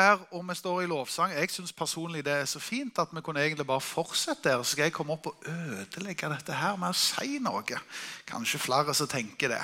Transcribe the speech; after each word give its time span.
her, 0.00 0.22
og 0.34 0.44
vi 0.48 0.56
står 0.58 0.82
i 0.82 0.88
lovsang. 0.90 1.34
Jeg 1.36 1.52
syns 1.52 1.74
personlig 1.76 2.24
det 2.26 2.34
er 2.40 2.48
så 2.48 2.62
fint 2.62 2.98
at 2.98 3.12
vi 3.14 3.22
kunne 3.24 3.42
egentlig 3.44 3.66
bare 3.68 3.84
fortsette 3.84 4.48
der. 4.48 4.62
Så 4.62 4.74
skal 4.74 4.88
jeg 4.88 4.96
komme 4.96 5.14
opp 5.16 5.30
og 5.30 5.50
ødelegge 5.50 6.32
dette 6.32 6.56
her 6.56 6.80
med 6.80 6.94
å 6.94 6.98
si 6.98 7.38
noe. 7.42 7.82
Kanskje 8.28 8.62
flere 8.62 8.96
som 8.96 9.10
tenker 9.10 9.54
det. 9.54 9.62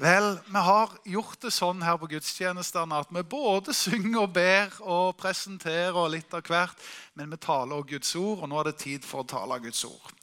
Vel, 0.00 0.38
vi 0.46 0.60
har 0.64 0.92
gjort 1.12 1.42
det 1.42 1.50
sånn 1.52 1.82
her 1.84 1.98
på 2.00 2.08
gudstjenestene 2.08 3.02
at 3.02 3.10
vi 3.12 3.22
både 3.26 3.74
synger 3.76 4.22
og 4.22 4.30
ber 4.32 4.78
og 4.80 5.18
presenterer 5.20 6.08
litt 6.08 6.32
av 6.32 6.46
hvert, 6.46 6.86
men 7.18 7.28
vi 7.34 7.40
taler 7.42 7.76
også 7.76 7.90
Guds 7.90 8.14
ord, 8.16 8.38
og 8.40 8.48
nå 8.48 8.60
er 8.62 8.70
det 8.70 8.78
tid 8.80 9.04
for 9.04 9.20
å 9.20 9.28
tale 9.28 9.60
Guds 9.60 9.82
ord. 9.84 10.14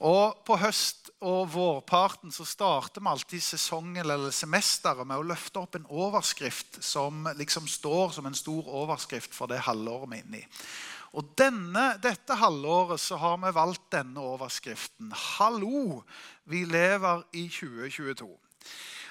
Og 0.00 0.44
På 0.46 0.56
høst- 0.56 1.10
og 1.20 1.50
vårparten 1.52 2.32
så 2.32 2.46
starter 2.48 3.02
vi 3.02 3.10
alltid 3.10 3.42
sesongen 3.44 4.00
eller 4.00 4.32
semesteret 4.32 5.04
med 5.04 5.20
å 5.20 5.26
løfte 5.28 5.60
opp 5.60 5.76
en 5.76 5.84
overskrift 5.92 6.78
som 6.80 7.28
liksom 7.36 7.68
står 7.68 8.14
som 8.16 8.26
en 8.26 8.38
stor 8.38 8.64
overskrift 8.64 9.34
for 9.36 9.50
det 9.52 9.60
halvåret 9.66 10.08
vi 10.08 10.16
er 10.16 10.24
inne 10.24 10.40
i. 10.40 10.46
Og 11.20 11.34
denne, 11.36 11.98
Dette 12.00 12.38
halvåret 12.40 13.02
så 13.02 13.18
har 13.20 13.36
vi 13.42 13.52
valgt 13.52 13.90
denne 13.92 14.24
overskriften. 14.24 15.12
Hallo, 15.12 16.00
vi 16.48 16.64
lever 16.64 17.26
i 17.36 17.48
2022. 17.52 18.30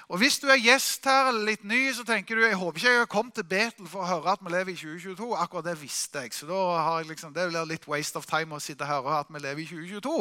Og 0.10 0.18
Hvis 0.18 0.40
du 0.42 0.48
er 0.50 0.58
gjest 0.58 1.06
her 1.06 1.28
eller 1.30 1.52
litt 1.52 1.62
ny, 1.70 1.92
så 1.94 2.02
tenker 2.02 2.34
du 2.34 2.42
jeg 2.42 2.58
håper 2.58 2.80
ikke 2.80 2.92
jeg 2.96 3.02
har 3.04 3.10
kommet 3.12 3.36
til 3.38 3.46
Betel 3.46 3.86
for 3.92 4.02
å 4.02 4.08
høre 4.10 4.32
at 4.34 4.42
vi 4.42 4.50
lever 4.50 4.72
i 4.74 4.80
2022. 4.80 5.28
Akkurat 5.38 5.68
det 5.68 5.76
visste 5.78 6.24
jeg. 6.24 6.34
Så 6.34 6.48
da 6.50 6.58
har 6.80 7.04
jeg 7.04 7.12
liksom, 7.12 7.36
det 7.36 7.46
blir 7.52 7.68
litt 7.70 7.86
waste 7.86 8.18
of 8.18 8.26
time 8.26 8.58
å 8.58 8.64
sitte 8.64 8.88
her 8.90 9.04
og 9.04 9.12
høre 9.12 9.20
at 9.28 9.30
vi 9.30 9.44
lever 9.44 9.62
i 9.62 9.68
2022. 9.70 10.16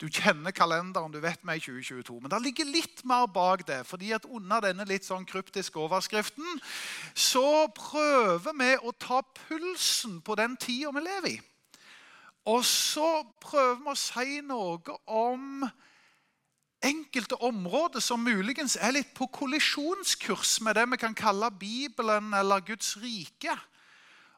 Du 0.00 0.06
kjenner 0.08 0.56
kalenderen, 0.56 1.12
du 1.12 1.20
vet 1.20 1.44
vi 1.44 1.52
er 1.52 1.60
i 1.60 1.64
2022. 1.66 2.16
Men 2.22 2.32
det 2.32 2.40
ligger 2.46 2.72
litt 2.78 3.04
mer 3.04 3.28
bak 3.28 3.66
det. 3.68 3.82
fordi 3.84 4.14
at 4.16 4.24
under 4.24 4.64
denne 4.64 4.88
litt 4.88 5.04
sånn 5.04 5.28
kryptiske 5.28 5.84
overskriften 5.84 6.64
så 7.12 7.68
prøver 7.76 8.56
vi 8.56 8.72
å 8.80 8.96
ta 8.96 9.20
pulsen 9.20 10.22
på 10.24 10.40
den 10.40 10.56
tida 10.56 10.96
vi 10.96 11.04
lever 11.04 11.34
i. 11.34 11.40
Og 12.48 12.64
så 12.64 13.20
prøver 13.44 13.84
vi 13.84 13.92
å 13.92 14.00
si 14.00 14.40
noe 14.48 14.96
om 15.04 15.68
enkelte 16.84 17.38
områder 17.42 18.02
som 18.04 18.24
muligens 18.24 18.76
er 18.76 18.94
litt 18.98 19.12
på 19.16 19.28
kollisjonskurs 19.32 20.58
med 20.64 20.76
det 20.78 20.86
vi 20.92 21.00
kan 21.00 21.16
kalle 21.16 21.50
Bibelen 21.50 22.34
eller 22.36 22.64
Guds 22.66 22.96
rike. 23.02 23.54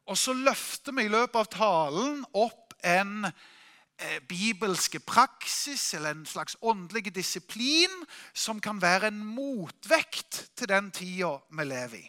Og 0.08 0.18
så 0.18 0.32
løfter 0.32 0.94
vi 0.96 1.04
i 1.06 1.12
løpet 1.12 1.36
av 1.36 1.50
talen 1.52 2.22
opp 2.32 2.76
en 2.86 3.26
eh, 3.28 4.20
bibelske 4.28 5.00
praksis 5.04 5.90
eller 5.98 6.16
en 6.16 6.28
slags 6.28 6.56
åndelig 6.60 7.12
disiplin 7.14 7.92
som 8.32 8.60
kan 8.60 8.80
være 8.80 9.12
en 9.12 9.20
motvekt 9.20 10.46
til 10.56 10.70
den 10.70 10.92
tida 10.94 11.34
vi 11.50 11.68
lever 11.68 11.98
i. 12.00 12.06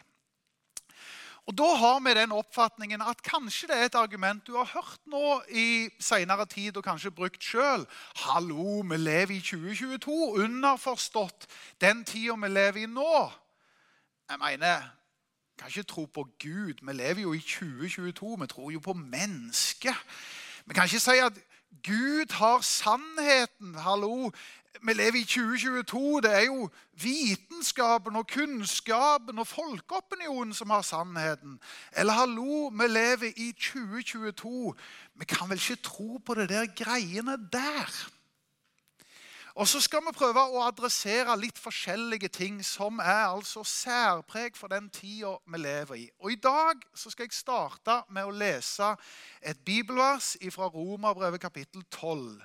Og 1.50 1.58
Da 1.58 1.66
har 1.76 2.00
vi 2.06 2.12
den 2.14 2.32
oppfatningen 2.32 3.02
at 3.02 3.24
kanskje 3.26 3.68
det 3.72 3.78
er 3.78 3.88
et 3.88 3.96
argument 3.98 4.44
du 4.46 4.54
har 4.54 4.68
hørt 4.70 5.00
nå 5.10 5.40
i 5.50 5.90
senere 5.98 6.46
tid 6.46 6.78
og 6.78 6.84
kanskje 6.86 7.10
brukt 7.10 7.42
sjøl. 7.42 7.88
Hallo, 8.22 8.84
vi 8.86 8.98
lever 8.98 9.34
i 9.34 9.40
2022. 9.42 10.44
Underforstått 10.44 11.48
den 11.82 12.04
tida 12.06 12.36
vi 12.38 12.52
lever 12.54 12.84
i 12.84 12.86
nå. 12.86 13.24
Jeg 14.30 14.38
mener, 14.38 14.86
kan 15.58 15.74
ikke 15.74 15.90
tro 15.90 16.06
på 16.06 16.28
Gud. 16.38 16.86
Vi 16.86 16.94
lever 16.94 17.22
jo 17.26 17.34
i 17.34 17.42
2022. 17.42 18.38
Vi 18.42 18.48
tror 18.48 18.72
jo 18.72 18.80
på 18.80 18.94
mennesket. 18.94 20.06
Vi 20.66 20.78
kan 20.78 20.86
ikke 20.86 21.02
si 21.02 21.18
at 21.18 21.34
Gud 21.84 22.32
har 22.32 22.62
sannheten. 22.62 23.76
Hallo, 23.76 24.32
vi 24.82 24.94
lever 24.94 25.16
i 25.16 25.24
2022. 25.24 26.22
Det 26.22 26.34
er 26.36 26.46
jo 26.46 26.70
vitenskapen 27.02 28.16
og 28.16 28.28
kunnskapen 28.28 29.40
og 29.40 29.48
folkeopinionen 29.48 30.54
som 30.54 30.70
har 30.70 30.82
sannheten. 30.82 31.60
Eller 31.98 32.14
hallo, 32.14 32.68
vi 32.68 32.88
lever 32.88 33.32
i 33.38 33.52
2022. 33.52 34.74
Vi 35.16 35.26
kan 35.26 35.50
vel 35.50 35.62
ikke 35.62 35.82
tro 35.84 36.18
på 36.26 36.34
det 36.34 36.50
der 36.50 36.66
greiene 36.84 37.38
der? 37.54 38.10
Og 39.60 39.68
så 39.68 39.82
skal 39.84 40.00
vi 40.06 40.14
prøve 40.16 40.40
å 40.40 40.62
adressere 40.64 41.34
litt 41.36 41.58
forskjellige 41.60 42.30
ting 42.32 42.62
som 42.64 43.02
er 43.04 43.26
altså 43.26 43.60
særpreg 43.68 44.56
for 44.56 44.72
den 44.72 44.88
tida 44.88 45.34
vi 45.52 45.60
lever 45.60 45.98
i. 46.00 46.06
Og 46.24 46.32
I 46.32 46.38
dag 46.40 46.86
så 46.96 47.12
skal 47.12 47.28
jeg 47.28 47.36
starte 47.36 47.98
med 48.08 48.24
å 48.24 48.32
lese 48.32 48.94
et 49.44 49.60
bibelvers 49.68 50.38
fra 50.56 50.70
Romerbrevet 50.72 51.44
kapittel 51.44 51.84
12. 51.92 52.40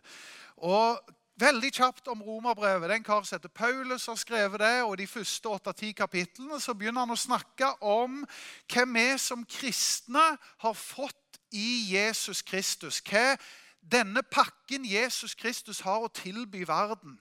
Og 0.67 1.15
Veldig 1.35 1.73
kjapt 1.75 2.07
om 2.13 2.21
romerbrevet. 2.23 2.93
Den 2.93 3.03
kar 3.03 3.25
som 3.27 3.35
heter 3.35 3.51
Paulus 3.51 4.05
har 4.07 4.15
skrevet 4.15 4.61
det. 4.61 4.83
og 4.83 4.99
de 4.99 5.07
første 5.07 5.49
åtte-ti 5.51 5.91
kapitlene 5.93 6.61
så 6.63 6.75
begynner 6.79 7.03
han 7.03 7.11
å 7.11 7.19
snakke 7.19 7.73
om 7.83 8.21
hvem 8.71 8.95
vi 8.95 9.19
som 9.19 9.43
kristne 9.43 10.23
har 10.63 10.77
fått 10.79 11.41
i 11.51 11.91
Jesus 11.91 12.43
Kristus. 12.47 13.01
Hva 13.03 13.35
denne 13.93 14.23
pakken 14.23 14.85
Jesus 14.89 15.35
Kristus 15.37 15.81
har 15.85 16.05
å 16.05 16.13
tilby 16.13 16.65
verden. 16.69 17.19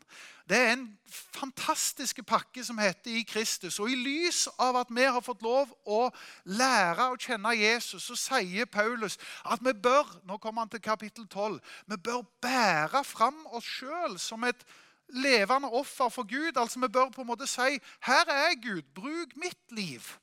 Det 0.49 0.57
er 0.57 0.71
en 0.73 0.85
fantastisk 1.07 2.19
pakke 2.27 2.63
som 2.63 2.79
heter 2.79 3.15
i 3.19 3.23
Kristus. 3.27 3.79
Og 3.79 3.91
i 3.91 3.99
lys 3.99 4.45
av 4.59 4.75
at 4.81 4.91
vi 4.91 5.03
har 5.03 5.23
fått 5.23 5.43
lov 5.43 5.71
å 5.85 6.07
lære 6.43 7.09
å 7.11 7.19
kjenne 7.19 7.55
Jesus, 7.55 8.07
så 8.07 8.17
sier 8.19 8.67
Paulus 8.67 9.19
at 9.43 9.63
vi 9.63 9.73
bør 9.73 10.07
nå 10.27 10.39
kommer 10.43 10.65
han 10.65 10.71
til 10.71 10.83
kapittel 10.83 11.27
12, 11.27 11.59
vi 11.87 11.99
bør 11.99 12.25
bære 12.43 13.03
fram 13.07 13.45
oss 13.55 13.67
sjøl 13.79 14.19
som 14.19 14.43
et 14.47 14.67
levende 15.13 15.71
offer 15.71 16.09
for 16.09 16.27
Gud. 16.27 16.57
Altså 16.57 16.79
Vi 16.79 16.87
bør 16.87 17.09
på 17.09 17.21
en 17.21 17.27
måte 17.27 17.47
si 17.47 17.79
'Her 18.01 18.27
er 18.27 18.55
Gud, 18.61 18.83
bruk 18.95 19.35
mitt 19.35 19.71
liv'. 19.71 20.17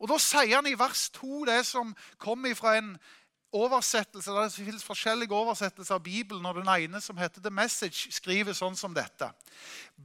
Og 0.00 0.08
Da 0.08 0.18
sier 0.18 0.54
han 0.54 0.66
i 0.66 0.78
vers 0.78 1.10
2 1.10 1.44
det 1.44 1.66
som 1.66 1.96
kommer 2.18 2.54
fra 2.54 2.78
en 2.78 2.98
oversettelse, 3.52 4.30
Det 4.30 4.52
finnes 4.52 4.84
forskjellige 4.84 5.34
oversettelser 5.34 5.94
av 5.94 6.02
Bibelen. 6.02 6.46
og 6.46 6.54
Den 6.54 6.68
ene, 6.68 7.00
som 7.00 7.16
heter 7.16 7.40
The 7.40 7.50
Message, 7.50 8.12
skriver 8.12 8.52
sånn 8.52 8.76
som 8.76 8.94
dette. 8.94 9.32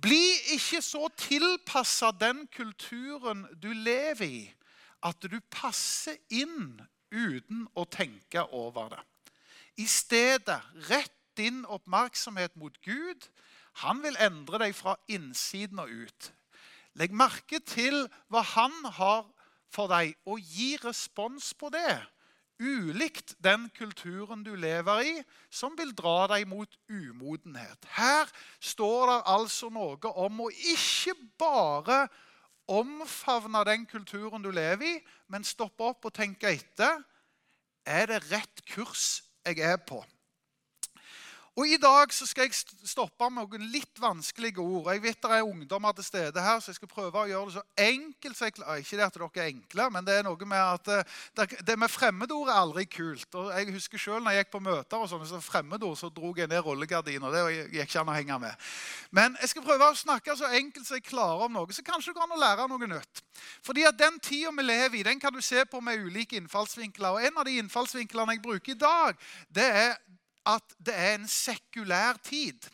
Bli 0.02 0.34
ikke 0.54 0.82
så 0.82 1.10
tilpassa 1.18 2.12
den 2.12 2.48
kulturen 2.48 3.48
du 3.62 3.74
lever 3.74 4.26
i, 4.26 4.54
at 5.04 5.22
du 5.22 5.40
passer 5.52 6.18
inn 6.30 6.82
uten 7.12 7.68
å 7.76 7.86
tenke 7.86 8.44
over 8.52 8.90
det. 8.90 9.04
I 9.78 9.86
stedet, 9.86 10.62
rett 10.90 11.12
din 11.38 11.66
oppmerksomhet 11.66 12.56
mot 12.56 12.82
Gud. 12.82 13.28
Han 13.84 14.02
vil 14.04 14.18
endre 14.18 14.58
deg 14.58 14.76
fra 14.76 14.96
innsiden 15.08 15.80
og 15.80 15.90
ut. 15.90 16.32
Legg 16.96 17.12
merke 17.12 17.60
til 17.60 18.08
hva 18.32 18.42
han 18.42 18.86
har 18.86 19.26
for 19.70 19.92
deg, 19.92 20.16
og 20.26 20.40
gi 20.40 20.78
respons 20.84 21.54
på 21.54 21.70
det 21.70 22.00
ulikt 22.60 23.36
den 23.44 23.68
kulturen 23.76 24.44
du 24.46 24.54
lever 24.56 25.02
i, 25.04 25.14
som 25.50 25.76
vil 25.78 25.92
dra 25.96 26.28
deg 26.32 26.48
mot 26.48 26.72
umodenhet. 26.90 27.88
Her 27.98 28.32
står 28.60 29.12
det 29.12 29.20
altså 29.34 29.70
noe 29.74 30.14
om 30.16 30.46
å 30.46 30.52
ikke 30.52 31.16
bare 31.40 32.06
omfavne 32.72 33.62
den 33.68 33.86
kulturen 33.90 34.44
du 34.44 34.52
lever 34.56 34.96
i, 34.96 34.96
men 35.28 35.46
stoppe 35.46 35.86
opp 35.92 36.08
og 36.08 36.16
tenke 36.16 36.54
etter. 36.54 37.04
Er 37.86 38.10
det 38.10 38.24
rett 38.32 38.66
kurs 38.72 39.24
jeg 39.46 39.62
er 39.62 39.78
på? 39.78 40.02
Og 41.56 41.70
I 41.72 41.78
dag 41.80 42.12
så 42.12 42.26
skal 42.28 42.50
jeg 42.50 42.58
stoppe 42.84 43.30
med 43.32 43.46
noen 43.46 43.70
litt 43.72 44.00
vanskelige 44.04 44.60
ord. 44.60 44.90
Jeg 44.92 45.00
vet 45.06 45.22
det 45.24 45.38
er 45.38 45.46
ungdommer 45.48 45.94
til 45.96 46.04
stede 46.04 46.42
her, 46.44 46.58
så 46.60 46.74
jeg 46.74 46.82
skal 46.82 46.90
prøve 46.92 47.22
å 47.22 47.30
gjøre 47.30 47.48
det 47.48 47.56
så 47.56 47.64
enkelt 47.80 48.36
så 48.36 48.50
jeg 48.50 48.56
klarer. 48.58 48.82
Ikke 48.84 48.98
det 49.00 49.06
at 49.06 49.16
dere 49.16 49.30
er 49.40 49.52
enkle, 49.54 49.86
men 49.96 50.08
det 50.10 50.18
er 50.18 50.26
noe 50.28 50.50
med 50.52 50.60
at 50.60 50.92
eh, 50.92 51.54
det 51.64 51.78
med 51.80 51.94
fremmedord 51.94 52.52
er 52.52 52.60
aldri 52.60 52.84
kult. 52.92 53.30
Og 53.40 53.54
Jeg 53.56 53.72
husker 53.72 54.04
selv 54.04 54.26
når 54.26 54.36
jeg 54.36 54.44
gikk 54.44 54.52
på 54.58 54.62
møter 54.66 55.00
og 55.00 55.08
sånne 55.14 55.30
så 55.30 55.40
fremmedord, 55.46 55.96
så 55.96 56.10
dro 56.12 56.34
jeg 56.36 56.52
ned 56.52 56.60
rullegardiner. 56.66 57.32
Det 57.32 57.46
gikk 57.78 57.88
ikke 57.88 58.04
an 58.04 58.12
å 58.12 58.18
henge 58.18 58.40
med. 58.44 58.68
Men 59.16 59.40
jeg 59.40 59.54
skal 59.54 59.66
prøve 59.70 59.88
å 59.88 59.96
snakke 59.96 60.36
så 60.36 60.52
enkelt 60.60 60.90
så 60.90 61.00
jeg 61.00 61.08
klarer 61.08 61.48
om 61.48 61.56
noe, 61.56 61.72
så 61.72 61.88
kanskje 61.88 62.12
det 62.12 62.18
går 62.20 62.28
an 62.28 62.36
å 62.36 62.42
lære 62.42 62.68
noe 62.74 62.92
nytt. 62.98 63.24
Fordi 63.64 63.88
at 63.88 63.96
Den 63.96 64.20
tida 64.20 64.52
vi 64.52 64.68
lever 64.68 65.00
i, 65.00 65.08
den 65.08 65.24
kan 65.24 65.32
du 65.32 65.40
se 65.40 65.64
på 65.64 65.80
med 65.80 66.04
ulike 66.04 66.36
innfallsvinkler. 66.36 67.16
Og 67.16 67.32
En 67.32 67.40
av 67.40 67.48
de 67.48 67.56
innfallsvinklene 67.64 68.36
jeg 68.36 68.44
bruker 68.44 68.76
i 68.76 68.80
dag, 68.84 69.26
det 69.56 69.72
er 69.72 69.96
at 70.46 70.76
det 70.78 70.96
er 70.96 71.16
en 71.16 71.28
sekulær 71.30 72.20
tid. 72.24 72.70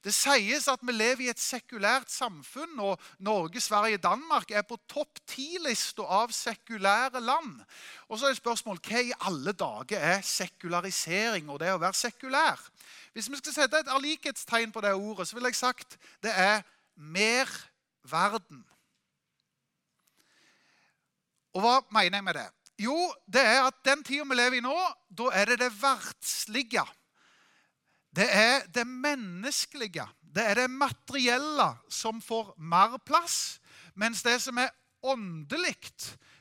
Det 0.00 0.12
sies 0.16 0.64
at 0.72 0.80
vi 0.80 0.94
lever 0.94 1.26
i 1.26 1.28
et 1.28 1.40
sekulært 1.40 2.08
samfunn, 2.08 2.78
og 2.80 3.00
Norge, 3.20 3.60
Sverige 3.60 4.00
Danmark 4.00 4.50
er 4.50 4.64
på 4.64 4.78
topp 4.88 5.20
ti-lista 5.28 6.06
av 6.08 6.32
sekulære 6.32 7.20
land. 7.20 7.58
Og 8.08 8.18
så 8.18 8.30
er 8.30 8.38
spørsmålet 8.38 8.88
hva 8.88 9.02
i 9.04 9.18
alle 9.28 9.52
dager 9.52 10.00
er 10.14 10.24
sekularisering 10.24 11.50
og 11.52 11.60
det 11.60 11.74
å 11.74 11.82
være 11.82 12.00
sekulær? 12.00 12.62
Hvis 13.12 13.28
vi 13.28 13.40
skal 13.42 13.58
sette 13.58 13.82
et 13.82 13.92
likhetstegn 14.00 14.72
på 14.72 14.80
det 14.80 14.94
ordet, 14.96 15.28
så 15.28 15.36
ville 15.36 15.52
jeg 15.52 15.60
sagt 15.60 15.98
det 16.24 16.32
er 16.32 16.64
mer 16.96 17.52
verden. 18.08 18.64
Og 21.52 21.60
hva 21.60 21.76
mener 21.92 22.22
jeg 22.22 22.24
med 22.24 22.40
det? 22.40 22.46
Jo, 22.80 22.96
det 23.28 23.42
er 23.44 23.66
at 23.66 23.84
den 23.84 24.00
tida 24.06 24.24
vi 24.24 24.38
lever 24.38 24.62
i 24.62 24.64
nå, 24.64 24.78
da 25.12 25.28
er 25.36 25.52
det 25.52 25.58
det 25.66 25.74
verdslige 25.82 26.86
det 28.16 28.26
er 28.26 28.66
det 28.74 28.86
menneskelige, 28.86 30.06
det 30.34 30.46
er 30.46 30.54
det 30.62 30.70
materielle, 30.70 31.72
som 31.88 32.22
får 32.22 32.54
mer 32.58 32.98
plass. 33.06 33.60
Mens 33.94 34.22
det 34.22 34.40
som 34.42 34.58
er 34.58 34.70
åndelig, 35.02 35.76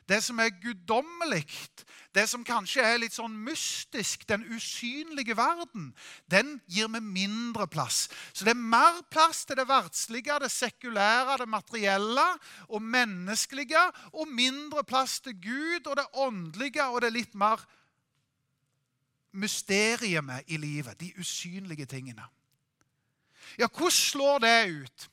det 0.09 0.23
som 0.25 0.39
er 0.41 0.49
guddommelig, 0.61 1.45
det 2.15 2.25
som 2.29 2.43
kanskje 2.45 2.81
er 2.81 2.97
litt 3.01 3.13
sånn 3.13 3.35
mystisk, 3.45 4.25
den 4.29 4.41
usynlige 4.49 5.35
verden, 5.37 5.91
den 6.31 6.55
gir 6.65 6.89
vi 6.89 7.01
mindre 7.05 7.67
plass. 7.69 8.07
Så 8.33 8.47
det 8.47 8.55
er 8.55 8.63
mer 8.73 9.03
plass 9.13 9.43
til 9.45 9.59
det 9.59 9.67
verdslige, 9.69 10.39
det 10.41 10.51
sekulære, 10.51 11.37
det 11.43 11.49
materielle 11.49 12.25
og 12.67 12.81
menneskelige, 12.81 13.83
og 14.13 14.33
mindre 14.33 14.83
plass 14.83 15.19
til 15.21 15.37
Gud 15.37 15.85
og 15.85 15.99
det 16.01 16.07
åndelige 16.17 16.89
og 16.89 17.03
det 17.05 17.13
litt 17.13 17.37
mer 17.37 17.61
mysteriet 19.31 20.43
i 20.47 20.57
livet, 20.57 20.99
de 20.99 21.13
usynlige 21.19 21.85
tingene. 21.85 22.23
Ja, 23.57 23.67
hvordan 23.67 23.91
slår 23.91 24.39
det 24.39 24.81
ut? 24.81 25.09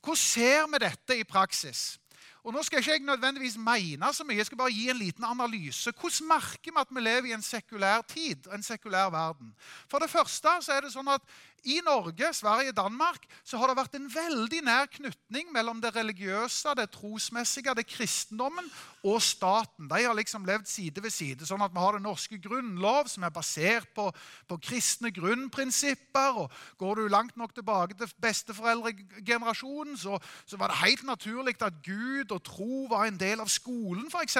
Hvordan 0.00 0.16
ser 0.16 0.66
vi 0.66 0.78
dette 0.78 1.18
i 1.18 1.24
praksis? 1.24 2.00
Og 2.40 2.54
Nå 2.54 2.62
skal 2.62 2.80
ikke 2.80 2.92
jeg 2.92 3.02
nødvendigvis 3.04 3.56
mene 3.60 4.12
så 4.16 4.24
mye, 4.24 4.36
jeg 4.36 4.46
skal 4.46 4.58
bare 4.58 4.72
gi 4.72 4.88
en 4.90 4.96
liten 4.96 5.24
analyse. 5.24 5.92
Hvordan 5.92 6.28
merker 6.28 6.72
vi 6.72 6.80
at 6.80 6.94
vi 6.94 7.00
lever 7.00 7.28
i 7.28 7.34
en 7.36 7.42
sekulær 7.42 8.00
tid, 8.08 8.48
en 8.54 8.62
sekulær 8.62 9.10
verden? 9.12 9.52
For 9.88 9.98
det 9.98 10.10
første 10.10 10.54
så 10.60 10.72
er 10.72 10.86
det 10.86 10.92
sånn 10.94 11.10
at 11.12 11.20
i 11.64 11.80
Norge, 11.84 12.32
Sverige, 12.34 12.72
Danmark 12.72 13.26
så 13.44 13.58
har 13.60 13.70
det 13.70 13.76
vært 13.78 13.96
en 13.98 14.08
veldig 14.12 14.60
nær 14.64 14.88
knytning 14.92 15.50
mellom 15.52 15.80
det 15.82 15.92
religiøse, 15.94 16.74
det 16.78 16.88
trosmessige, 16.94 17.74
det 17.76 17.86
kristendommen 17.88 18.66
og 19.04 19.20
staten. 19.24 19.88
De 19.90 20.00
har 20.04 20.16
liksom 20.16 20.46
levd 20.48 20.68
side 20.68 21.02
ved 21.02 21.12
side. 21.12 21.46
sånn 21.46 21.62
at 21.64 21.72
Vi 21.74 21.80
har 21.80 21.98
den 21.98 22.06
norske 22.08 22.38
grunnlov, 22.38 23.08
som 23.08 23.24
er 23.24 23.34
basert 23.34 23.88
på, 23.94 24.10
på 24.48 24.58
kristne 24.58 25.10
grunnprinsipper. 25.10 26.44
og 26.44 26.50
Går 26.78 26.94
du 26.94 27.08
langt 27.08 27.36
nok 27.36 27.54
tilbake 27.54 27.94
til 27.94 28.12
besteforeldregenerasjonen, 28.20 29.96
så, 29.96 30.18
så 30.46 30.56
var 30.56 30.68
det 30.68 30.82
helt 30.84 31.04
naturlig 31.04 31.56
at 31.60 31.82
Gud 31.84 32.30
og 32.30 32.44
tro 32.44 32.86
var 32.90 33.06
en 33.06 33.20
del 33.20 33.40
av 33.40 33.48
skolen, 33.48 34.08
f.eks. 34.12 34.38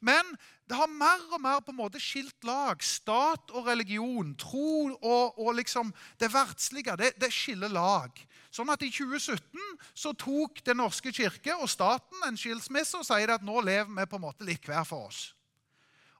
Men 0.00 0.36
det 0.70 0.78
har 0.78 0.88
mer 0.88 1.24
og 1.34 1.40
mer 1.42 1.60
på 1.60 1.72
en 1.72 1.80
måte 1.80 2.00
skilt 2.00 2.46
lag. 2.46 2.80
Stat 2.84 3.50
og 3.52 3.66
religion, 3.66 4.34
tro 4.38 4.92
og, 4.94 5.38
og 5.38 5.56
liksom 5.58 5.90
det 6.22 6.30
verdslige, 6.32 6.96
det, 7.00 7.12
det, 7.20 7.32
skiller 7.34 7.72
lag. 7.72 8.14
Sånn 8.52 8.70
at 8.72 8.84
I 8.84 8.90
2017 8.92 9.58
så 9.96 10.12
tok 10.16 10.62
Den 10.64 10.78
norske 10.82 11.12
kirke 11.12 11.56
og 11.56 11.70
staten 11.72 12.26
en 12.28 12.38
skilsmisse 12.38 13.00
og 13.00 13.06
sier 13.08 13.34
at 13.34 13.44
nå 13.44 13.60
lever 13.64 13.90
vi 13.90 14.08
på 14.08 14.20
en 14.20 14.26
måte 14.28 14.48
litt 14.48 14.66
hver 14.68 14.86
for 14.88 15.10
oss. 15.10 15.30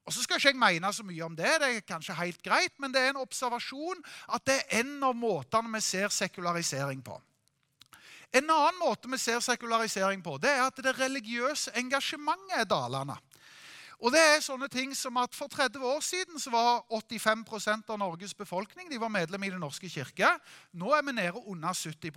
Og 0.03 0.11
så 0.15 0.25
skal 0.25 0.41
ikke 0.41 0.50
jeg 0.50 0.59
mene 0.59 0.91
så 0.91 1.05
mye 1.06 1.25
om 1.25 1.35
det, 1.39 1.50
det 1.62 1.69
er 1.69 1.85
kanskje 1.87 2.17
helt 2.19 2.41
greit, 2.43 2.75
men 2.83 2.91
det 2.91 3.00
er 3.00 3.12
en 3.12 3.21
observasjon 3.23 4.00
at 4.35 4.43
det 4.49 4.56
er 4.59 4.81
en 4.83 4.97
av 5.06 5.15
måtene 5.15 5.71
vi 5.77 5.83
ser 5.85 6.11
sekularisering 6.11 7.05
på. 7.06 7.21
En 8.33 8.49
annen 8.49 8.81
måte 8.81 9.11
vi 9.12 9.21
ser 9.21 9.39
sekularisering 9.44 10.25
på, 10.25 10.39
det 10.43 10.50
er 10.50 10.65
at 10.65 10.81
det 10.83 10.97
religiøse 10.99 11.75
engasjementet 11.79 12.56
er 12.59 12.67
dalende. 12.67 13.19
Og 14.03 14.11
det 14.11 14.19
er 14.21 14.43
sånne 14.43 14.67
ting 14.67 14.97
som 14.99 15.17
at 15.23 15.35
For 15.39 15.51
30 15.51 15.79
år 15.87 16.01
siden 16.03 16.41
så 16.43 16.51
var 16.51 16.83
85% 16.91 17.93
av 17.95 18.01
Norges 18.03 18.35
befolkning 18.35 18.91
de 18.91 18.99
var 18.99 19.13
medlem 19.15 19.47
i 19.47 19.53
Den 19.55 19.63
norske 19.63 19.91
kirke. 19.91 20.27
Nå 20.75 20.91
er 20.97 21.05
vi 21.07 21.15
nede 21.15 21.47
under 21.47 21.73
70 21.73 22.11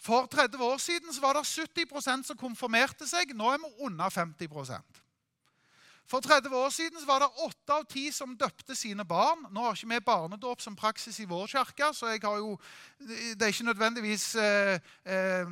For 0.00 0.26
30 0.26 0.64
år 0.64 0.78
siden 0.78 1.12
så 1.12 1.20
var 1.20 1.36
det 1.36 1.44
70% 1.44 2.24
som 2.24 2.40
konfirmerte 2.40 3.06
seg. 3.08 3.36
Nå 3.36 3.52
er 3.52 3.60
vi 3.60 3.84
under 3.84 4.08
50 4.10 4.48
for 6.06 6.20
30 6.20 6.52
år 6.52 6.68
siden 6.68 7.06
var 7.06 7.22
det 7.22 7.44
åtte 7.46 7.72
av 7.72 7.84
ti 7.88 8.10
som 8.12 8.36
døpte 8.36 8.76
sine 8.76 9.06
barn. 9.08 9.46
Nå 9.50 9.62
har 9.64 9.76
ikke 9.76 9.88
vi 9.88 10.00
barnedåp 10.04 10.60
som 10.60 10.76
praksis 10.76 11.16
i 11.20 11.28
vår 11.28 11.46
kirke, 11.48 11.88
så 11.96 12.12
jo, 12.12 12.58
det 13.00 13.42
er 13.42 13.52
ikke 13.52 13.70
nødvendigvis 13.70 14.34
eh, 14.36 14.80
eh, 15.04 15.48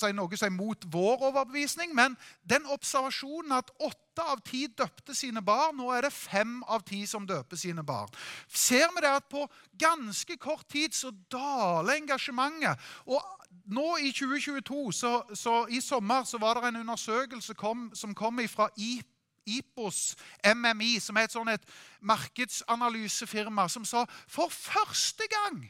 si, 0.00 0.12
noe 0.16 0.36
som 0.36 0.48
er 0.48 0.56
mot 0.56 0.86
vår 0.92 1.26
overbevisning. 1.28 1.92
Men 1.94 2.16
den 2.48 2.64
observasjonen 2.72 3.52
at 3.52 3.70
åtte 3.76 4.24
av 4.24 4.40
ti 4.48 4.64
døpte 4.66 5.14
sine 5.14 5.42
barn, 5.44 5.76
nå 5.76 5.90
er 5.92 6.08
det 6.08 6.12
fem 6.12 6.62
av 6.64 6.86
ti 6.88 7.04
som 7.06 7.26
døper 7.28 7.60
sine 7.60 7.84
barn. 7.84 8.08
Ser 8.48 8.88
vi 8.96 9.04
det 9.04 9.12
at 9.12 9.28
på 9.28 9.44
ganske 9.76 10.38
kort 10.40 10.64
tid 10.72 10.96
så 10.96 11.12
daler 11.32 12.00
engasjementet. 12.00 12.80
og 13.04 13.20
nå 13.66 13.96
i 13.96 14.12
2022, 14.12 14.92
så, 14.92 15.22
så 15.34 15.66
I 15.70 15.80
sommer 15.80 16.24
så 16.24 16.38
var 16.38 16.54
det 16.54 16.68
en 16.68 16.80
undersøkelse 16.84 17.54
kom, 17.54 17.90
som 17.94 18.14
kom 18.14 18.40
fra 18.48 18.68
IPA 18.76 19.15
Ipos 19.46 20.16
MMI, 20.54 20.98
som 21.00 21.16
er 21.16 21.28
et 21.28 21.32
sånt, 21.32 21.50
et 21.50 21.68
markedsanalysefirma, 22.00 23.68
som 23.68 23.84
sa 23.84 24.04
for 24.26 24.48
første 24.48 25.26
gang 25.30 25.64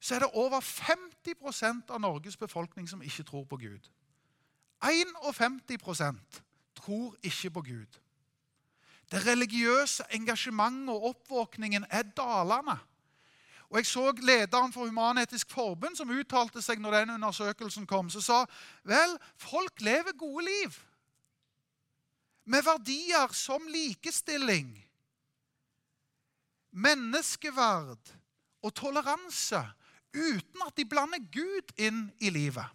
så 0.00 0.14
er 0.14 0.18
det 0.18 0.30
over 0.32 0.60
50% 0.60 1.90
av 1.90 2.00
Norges 2.00 2.36
befolkning 2.36 2.88
som 2.88 3.02
ikke 3.02 3.24
tror 3.26 3.44
på 3.44 3.56
Gud. 3.56 3.88
51% 4.84 6.42
tror 6.76 7.16
ikke 7.22 7.50
på 7.50 7.62
Gud. 7.62 7.98
Det 9.10 9.26
religiøse 9.26 10.04
engasjementet 10.10 10.94
og 10.94 11.08
oppvåkningen 11.08 11.86
er 11.90 12.02
dalende. 12.02 12.78
Og 13.70 13.76
Jeg 13.76 13.86
så 13.86 14.12
lederen 14.22 14.72
for 14.72 14.86
Human-Etisk 14.86 15.50
Forbund 15.50 15.96
som 15.96 16.10
uttalte 16.10 16.62
seg 16.62 16.78
når 16.78 17.00
den 17.00 17.10
undersøkelsen 17.10 17.86
kom. 17.86 18.10
som 18.10 18.20
sa 18.20 18.44
vel, 18.84 19.18
folk 19.36 19.80
lever 19.80 20.18
gode 20.18 20.44
liv 20.44 20.85
med 22.46 22.64
verdier 22.64 23.32
som 23.34 23.66
likestilling, 23.68 24.70
menneskeverd 26.70 28.14
og 28.62 28.74
toleranse 28.76 29.62
uten 30.16 30.64
at 30.66 30.76
de 30.76 30.86
blander 30.88 31.22
Gud 31.32 31.72
inn 31.80 32.06
i 32.22 32.30
livet. 32.32 32.66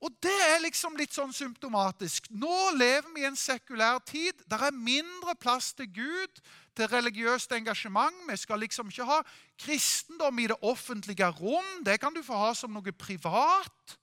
Og 0.00 0.12
Det 0.22 0.32
er 0.32 0.62
liksom 0.64 0.96
litt 0.96 1.12
sånn 1.12 1.32
symptomatisk. 1.36 2.30
Nå 2.32 2.70
lever 2.72 3.10
vi 3.12 3.20
i 3.20 3.28
en 3.28 3.36
sekulær 3.36 4.00
tid. 4.08 4.38
Der 4.48 4.62
er 4.70 4.72
mindre 4.72 5.34
plass 5.36 5.74
til 5.76 5.90
Gud, 5.92 6.40
til 6.72 6.88
religiøst 6.88 7.52
engasjement. 7.52 8.16
Vi 8.30 8.36
skal 8.40 8.62
liksom 8.64 8.88
ikke 8.88 9.04
ha 9.04 9.18
kristendom 9.60 10.40
i 10.40 10.48
det 10.48 10.56
offentlige 10.64 11.28
rom. 11.42 11.84
Det 11.84 11.98
kan 12.00 12.16
du 12.16 12.22
få 12.24 12.38
ha 12.40 12.54
som 12.56 12.72
noe 12.72 12.96
privat. 12.96 13.99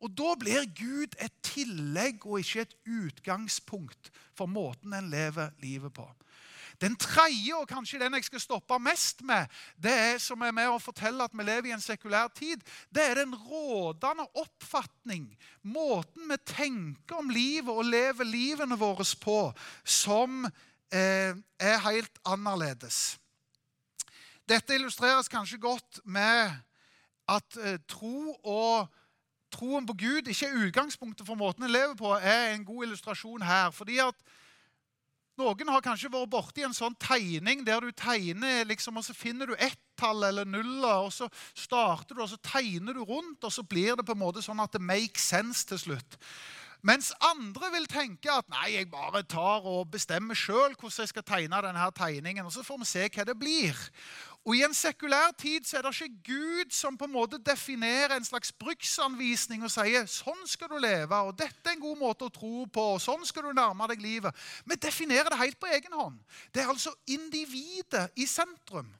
Og 0.00 0.12
Da 0.18 0.34
blir 0.38 0.66
Gud 0.76 1.16
et 1.20 1.32
tillegg 1.42 2.26
og 2.26 2.40
ikke 2.40 2.66
et 2.66 2.76
utgangspunkt 2.84 4.10
for 4.36 4.46
måten 4.46 4.92
en 4.92 5.10
lever 5.10 5.50
livet 5.62 5.92
på. 5.92 6.06
Den 6.80 6.96
tredje, 7.00 7.54
og 7.56 7.68
kanskje 7.68 7.98
den 8.02 8.14
jeg 8.18 8.26
skal 8.26 8.40
stoppe 8.40 8.76
mest 8.82 9.22
med, 9.24 9.48
det 9.80 9.92
er 9.92 10.18
som 10.20 10.42
er 10.44 10.52
med 10.52 10.68
å 10.68 10.80
fortelle 10.82 11.24
at 11.24 11.32
vi 11.32 11.46
lever 11.46 11.70
i 11.70 11.72
en 11.72 11.80
sekulær 11.80 12.28
tid, 12.36 12.60
det 12.92 13.00
er 13.02 13.20
den 13.22 13.32
rådende 13.32 14.26
oppfatning, 14.36 15.30
måten 15.62 16.28
vi 16.28 16.36
tenker 16.44 17.22
om 17.22 17.32
livet 17.32 17.72
og 17.72 17.88
lever 17.88 18.28
livene 18.28 18.76
våre 18.76 19.06
på, 19.20 19.38
som 19.84 20.44
eh, 20.92 21.32
er 21.32 21.80
helt 21.88 22.20
annerledes. 22.28 23.16
Dette 24.46 24.76
illustreres 24.76 25.32
kanskje 25.32 25.58
godt 25.58 26.04
med 26.04 26.52
at 27.26 27.56
eh, 27.56 27.80
tro 27.88 28.36
og 28.44 28.92
troen 29.52 29.86
på 29.86 29.96
Gud 29.98 30.28
ikke 30.30 30.48
er 30.48 30.66
utgangspunktet 30.66 31.26
for 31.28 31.38
måten 31.38 31.66
en 31.66 31.72
lever 31.72 31.94
på, 31.98 32.12
er 32.18 32.54
en 32.54 32.66
god 32.66 32.88
illustrasjon 32.88 33.46
her. 33.46 33.70
Fordi 33.74 34.00
at 34.04 34.26
Noen 35.36 35.68
har 35.68 35.82
kanskje 35.84 36.08
vært 36.08 36.30
borti 36.32 36.62
en 36.64 36.72
sånn 36.72 36.94
tegning 36.96 37.60
der 37.66 37.84
du 37.84 37.90
tegner, 37.92 38.62
liksom, 38.64 38.96
og 38.96 39.04
så 39.04 39.12
finner 39.12 39.50
du 39.50 39.52
ett-tall 39.60 40.24
eller 40.24 40.48
nuller, 40.48 41.04
og 41.04 41.12
så 41.12 41.28
starter 41.52 42.16
du, 42.16 42.22
og 42.24 42.30
så 42.30 42.38
tegner 42.40 42.96
du 42.96 43.02
rundt, 43.04 43.44
og 43.44 43.52
så 43.52 43.60
blir 43.60 43.98
det 43.98 44.06
på 44.08 44.16
en 44.16 44.22
måte 44.22 44.40
sånn 44.44 44.62
at 44.64 44.72
det 44.72 44.80
makes 44.80 45.28
sense 45.28 45.68
til 45.68 45.82
slutt. 45.82 46.16
Mens 46.86 47.10
andre 47.24 47.68
vil 47.74 47.84
tenke 47.90 48.32
at 48.32 48.48
nei, 48.48 48.78
jeg 48.78 48.88
bare 48.88 49.24
tar 49.28 49.64
og 49.68 49.90
bestemmer 49.92 50.38
sjøl 50.38 50.72
hvordan 50.72 51.02
jeg 51.02 51.12
skal 51.12 51.28
tegne 51.28 51.60
denne 51.68 51.90
tegningen, 52.00 52.48
og 52.48 52.56
så 52.56 52.64
får 52.64 52.80
vi 52.80 52.88
se 52.88 53.04
hva 53.10 53.28
det 53.28 53.36
blir. 53.36 53.80
Og 54.46 54.54
I 54.54 54.62
en 54.62 54.74
sekulær 54.78 55.32
tid 55.34 55.64
så 55.66 55.80
er 55.80 55.82
det 55.82 55.90
ikke 55.96 56.28
Gud 56.28 56.74
som 56.74 56.94
på 56.98 57.08
en 57.08 57.14
måte 57.16 57.40
definerer 57.42 58.14
en 58.14 58.26
slags 58.26 58.52
bruksanvisning 58.54 59.64
og 59.66 59.72
sier 59.74 60.06
sånn 60.06 60.44
skal 60.46 60.70
du 60.70 60.76
leve, 60.78 61.18
og 61.18 61.34
dette 61.34 61.66
er 61.66 61.74
en 61.74 61.82
god 61.82 61.98
måte 61.98 62.28
å 62.28 62.30
tro 62.30 62.62
på, 62.70 62.84
og 62.94 63.02
sånn 63.02 63.26
skal 63.26 63.48
du 63.48 63.56
nærme 63.58 63.88
deg 63.90 64.04
livet. 64.04 64.46
Vi 64.62 64.78
definerer 64.78 65.34
det 65.34 65.40
helt 65.40 65.58
på 65.58 65.72
egen 65.74 65.98
hånd. 65.98 66.22
Det 66.54 66.62
er 66.62 66.70
altså 66.70 66.94
individet 67.10 68.06
i 68.14 68.28
sentrum. 68.30 68.94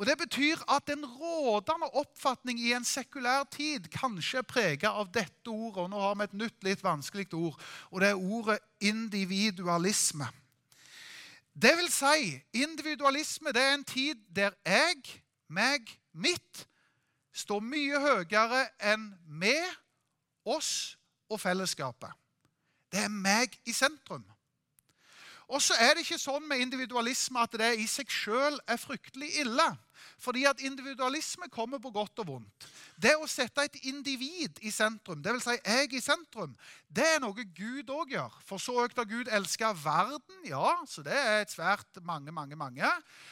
Og 0.00 0.06
Det 0.08 0.16
betyr 0.18 0.62
at 0.72 0.88
en 0.88 1.04
rådende 1.04 1.90
oppfatning 1.92 2.58
i 2.58 2.72
en 2.72 2.84
sekulær 2.84 3.44
tid 3.52 3.90
kanskje 3.92 4.40
er 4.40 4.48
preget 4.48 4.88
av 4.88 5.12
dette 5.12 5.52
ordet. 5.52 5.84
og 5.84 5.90
Nå 5.90 6.00
har 6.00 6.16
vi 6.16 6.24
et 6.24 6.38
nytt, 6.46 6.64
litt 6.64 6.82
vanskelig 6.84 7.28
ord, 7.36 7.60
og 7.90 8.00
det 8.00 8.08
er 8.08 8.24
ordet 8.38 8.58
individualisme. 8.80 10.32
Det 11.52 11.76
vil 11.76 11.92
si, 11.92 12.40
individualisme 12.52 13.52
det 13.52 13.62
er 13.62 13.74
en 13.74 13.84
tid 13.84 14.14
der 14.36 14.54
jeg, 14.64 15.22
meg, 15.48 15.88
mitt 16.12 16.66
står 17.32 17.60
mye 17.64 18.00
høyere 18.00 18.66
enn 18.92 19.10
vi, 19.40 19.56
oss 20.48 20.96
og 21.30 21.40
fellesskapet. 21.40 22.12
Det 22.92 23.04
er 23.04 23.12
meg 23.12 23.54
i 23.68 23.72
sentrum. 23.72 24.24
Og 25.52 25.60
så 25.60 25.76
er 25.80 25.92
det 25.92 26.06
ikke 26.06 26.20
sånn 26.20 26.44
med 26.48 26.62
individualisme 26.64 27.40
at 27.44 27.54
det 27.60 27.74
i 27.82 27.86
seg 27.90 28.08
sjøl 28.08 28.56
er 28.64 28.80
fryktelig 28.80 29.28
ille. 29.42 29.66
Fordi 30.22 30.46
at 30.48 30.62
individualisme 30.64 31.48
kommer 31.52 31.80
på 31.82 31.92
godt 31.92 32.22
og 32.24 32.28
vondt. 32.30 32.66
Det 32.96 33.12
å 33.18 33.28
sette 33.28 33.64
et 33.66 33.76
individ 33.90 34.62
i 34.64 34.72
sentrum, 34.72 35.20
dvs. 35.22 35.44
Si 35.44 35.58
jeg 35.58 35.92
i 35.92 36.00
sentrum, 36.00 36.54
det 36.92 37.04
er 37.14 37.20
noe 37.22 37.44
Gud 37.56 37.88
òg 37.92 38.10
gjør. 38.12 38.34
For 38.44 38.60
så 38.60 38.74
høyt 38.76 38.98
har 38.98 39.06
Gud 39.08 39.30
elska 39.32 39.70
verden, 39.80 40.42
ja, 40.44 40.74
så 40.88 41.00
det 41.06 41.14
er 41.16 41.40
et 41.40 41.52
svært 41.52 42.00
mange, 42.04 42.32
mange, 42.34 42.56
mange. 42.58 42.88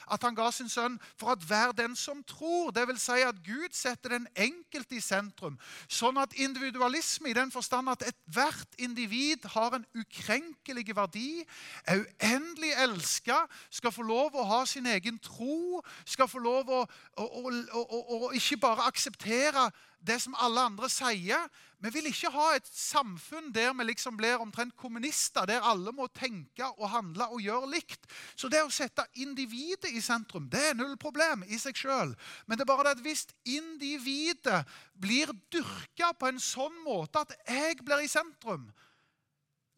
At 0.08 0.24
han 0.24 0.36
ga 0.36 0.46
sin 0.54 0.70
sønn 0.72 0.96
for 1.20 1.34
at 1.34 1.44
hver 1.44 1.74
den 1.76 1.96
som 1.98 2.22
tror. 2.24 2.72
Dvs. 2.72 3.02
Si 3.04 3.18
at 3.26 3.42
Gud 3.44 3.76
setter 3.76 4.16
den 4.16 4.28
enkelte 4.32 4.96
i 4.96 5.02
sentrum. 5.04 5.58
Sånn 5.92 6.16
at 6.20 6.36
individualisme 6.40 7.30
i 7.30 7.36
den 7.36 7.52
forstand 7.52 7.92
at 7.92 8.06
ethvert 8.08 8.80
individ 8.80 9.44
har 9.52 9.76
en 9.76 9.86
ukrenkelig 9.92 10.96
verdi, 10.96 11.44
er 11.84 12.00
uendelig 12.06 12.72
elska, 12.80 13.42
skal 13.68 13.92
få 13.92 14.08
lov 14.08 14.40
å 14.40 14.46
ha 14.54 14.62
sin 14.68 14.88
egen 14.88 15.20
tro, 15.20 15.82
skal 16.08 16.30
få 16.30 16.40
lov 16.40 16.72
å, 16.72 16.82
å, 17.20 17.28
å, 17.76 18.02
å 18.30 18.34
ikke 18.36 18.60
bare 18.64 18.88
akseptere 18.88 19.68
det 20.00 20.16
som 20.22 20.34
alle 20.40 20.62
andre 20.70 20.88
sier. 20.92 21.48
Vi 21.80 21.90
vil 21.94 22.08
ikke 22.10 22.30
ha 22.32 22.46
et 22.56 22.68
samfunn 22.68 23.50
der 23.54 23.72
vi 23.76 23.86
liksom 23.88 24.16
blir 24.18 24.40
omtrent 24.40 24.74
kommunister, 24.80 25.46
der 25.48 25.64
alle 25.64 25.92
må 25.96 26.08
tenke 26.16 26.66
og 26.76 26.90
handle 26.92 27.28
og 27.32 27.40
gjøre 27.44 27.70
likt. 27.72 28.08
Så 28.36 28.50
det 28.52 28.62
å 28.64 28.72
sette 28.72 29.06
individet 29.20 29.92
i 29.92 30.02
sentrum 30.04 30.48
det 30.52 30.70
er 30.70 30.78
null 30.78 30.96
problem 31.00 31.44
i 31.48 31.60
seg 31.60 31.76
sjøl. 31.76 32.14
Men 32.46 32.58
det 32.58 32.66
er 32.66 32.72
bare 32.72 32.88
det 32.88 32.96
at 32.98 33.04
hvis 33.04 33.26
individet 33.48 34.62
blir 35.00 35.32
dyrka 35.52 36.12
på 36.16 36.30
en 36.30 36.40
sånn 36.40 36.76
måte 36.84 37.24
at 37.24 37.36
jeg 37.48 37.80
blir 37.84 38.04
i 38.04 38.12
sentrum, 38.12 38.68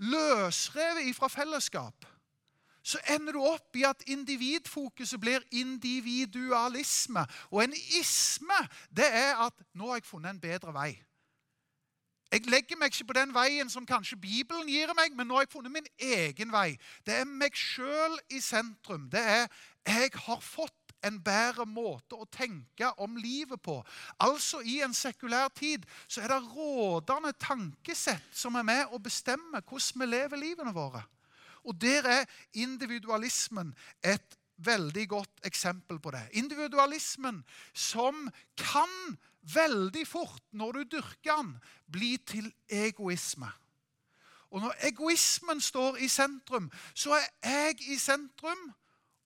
løsrevet 0.03 1.07
ifra 1.07 1.31
fellesskap 1.31 2.12
så 2.83 2.99
ender 3.15 3.33
du 3.33 3.41
opp 3.47 3.77
i 3.77 3.85
at 3.87 4.03
individfokuset 4.07 5.21
blir 5.21 5.45
individualisme. 5.51 7.27
Og 7.51 7.65
en 7.65 7.75
isme 8.01 8.61
det 8.91 9.07
er 9.07 9.47
at 9.47 9.55
'nå 9.75 9.87
har 9.87 9.95
jeg 9.95 10.05
funnet 10.05 10.31
en 10.31 10.41
bedre 10.41 10.73
vei'. 10.73 10.99
Jeg 12.33 12.47
legger 12.47 12.77
meg 12.77 12.87
ikke 12.87 13.05
på 13.05 13.13
den 13.13 13.35
veien 13.35 13.71
som 13.71 13.87
kanskje 13.87 14.17
Bibelen 14.17 14.69
gir 14.69 14.89
meg, 14.97 15.13
men 15.17 15.27
nå 15.27 15.35
har 15.35 15.43
jeg 15.45 15.53
funnet 15.53 15.73
min 15.73 15.87
egen 15.99 16.53
vei. 16.53 16.79
Det 17.07 17.15
er 17.15 17.25
meg 17.29 17.53
sjøl 17.53 18.19
i 18.31 18.41
sentrum. 18.41 19.11
Det 19.11 19.21
er 19.21 19.47
'jeg 19.87 20.11
har 20.15 20.41
fått 20.41 20.83
en 21.03 21.19
bedre 21.23 21.67
måte 21.67 22.17
å 22.17 22.29
tenke 22.31 22.89
om 23.03 23.17
livet 23.17 23.63
på. 23.63 23.85
Altså 24.23 24.63
I 24.65 24.81
en 24.87 24.95
sekulær 24.95 25.51
tid 25.55 25.85
så 26.09 26.23
er 26.23 26.29
det 26.29 26.43
rådende 26.55 27.33
tankesett 27.43 28.31
som 28.33 28.55
er 28.55 28.63
med 28.63 28.85
og 28.93 29.03
bestemmer 29.03 29.61
hvordan 29.61 30.01
vi 30.01 30.07
lever 30.07 30.37
livene 30.37 30.75
våre. 30.75 31.03
Og 31.65 31.81
der 31.81 32.03
er 32.03 32.25
individualismen 32.53 33.75
et 34.05 34.39
veldig 34.57 35.09
godt 35.09 35.41
eksempel 35.45 35.99
på 35.99 36.11
det. 36.11 36.23
Individualismen 36.33 37.45
som 37.75 38.29
kan 38.57 39.19
veldig 39.55 40.07
fort, 40.07 40.43
når 40.53 40.73
du 40.73 40.83
dyrker 40.97 41.43
den, 41.43 41.57
bli 41.93 42.17
til 42.27 42.53
egoisme. 42.69 43.51
Og 44.53 44.61
når 44.61 44.75
egoismen 44.87 45.61
står 45.61 45.97
i 45.97 46.09
sentrum, 46.09 46.71
så 46.95 47.17
er 47.43 47.51
jeg 47.67 47.81
i 47.89 47.99
sentrum, 47.99 48.73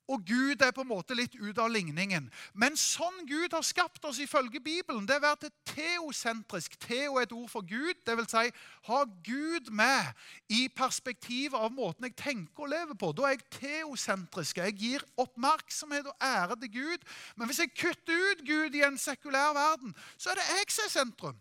og 0.09 0.23
Gud 0.27 0.63
er 0.63 0.71
på 0.71 0.85
en 0.85 0.91
måte 0.91 1.17
litt 1.19 1.35
ut 1.35 1.59
av 1.59 1.71
ligningen. 1.73 2.29
Men 2.55 2.77
sånn 2.79 3.25
Gud 3.27 3.55
har 3.55 3.65
skapt 3.67 4.05
oss 4.07 4.21
ifølge 4.23 4.61
Bibelen, 4.63 5.07
det 5.07 5.17
er 5.17 5.25
vært 5.25 5.47
være 5.47 5.53
teosentrisk. 5.67 6.77
Teo 6.81 7.19
er 7.19 7.27
et 7.27 7.35
ord 7.35 7.51
for 7.51 7.67
Gud. 7.67 7.95
Det 8.07 8.17
vil 8.19 8.29
si 8.31 8.45
ha 8.89 9.01
Gud 9.27 9.71
med 9.71 10.13
i 10.53 10.69
perspektivet 10.69 11.59
av 11.59 11.75
måten 11.75 12.07
jeg 12.07 12.17
tenker 12.21 12.67
og 12.67 12.73
lever 12.73 12.99
på. 12.99 13.13
Da 13.17 13.27
er 13.27 13.37
jeg 13.37 13.47
teosentrisk. 13.59 14.63
Jeg 14.63 14.79
gir 14.79 15.07
oppmerksomhet 15.17 16.07
og 16.07 16.17
ære 16.23 16.61
til 16.63 16.75
Gud. 16.79 17.07
Men 17.37 17.51
hvis 17.51 17.65
jeg 17.65 17.75
kutter 17.75 18.31
ut 18.31 18.47
Gud 18.47 18.79
i 18.79 18.87
en 18.87 18.99
sekulær 18.99 19.55
verden, 19.59 19.95
så 20.17 20.31
er 20.31 20.41
det 20.41 20.51
jeg 20.53 20.75
som 20.77 20.87
er 20.87 20.95
sentrum. 20.95 21.39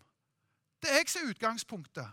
Det 0.82 0.90
er 0.90 1.02
jeg 1.02 1.10
som 1.10 1.24
er 1.24 1.34
utgangspunktet. 1.34 2.08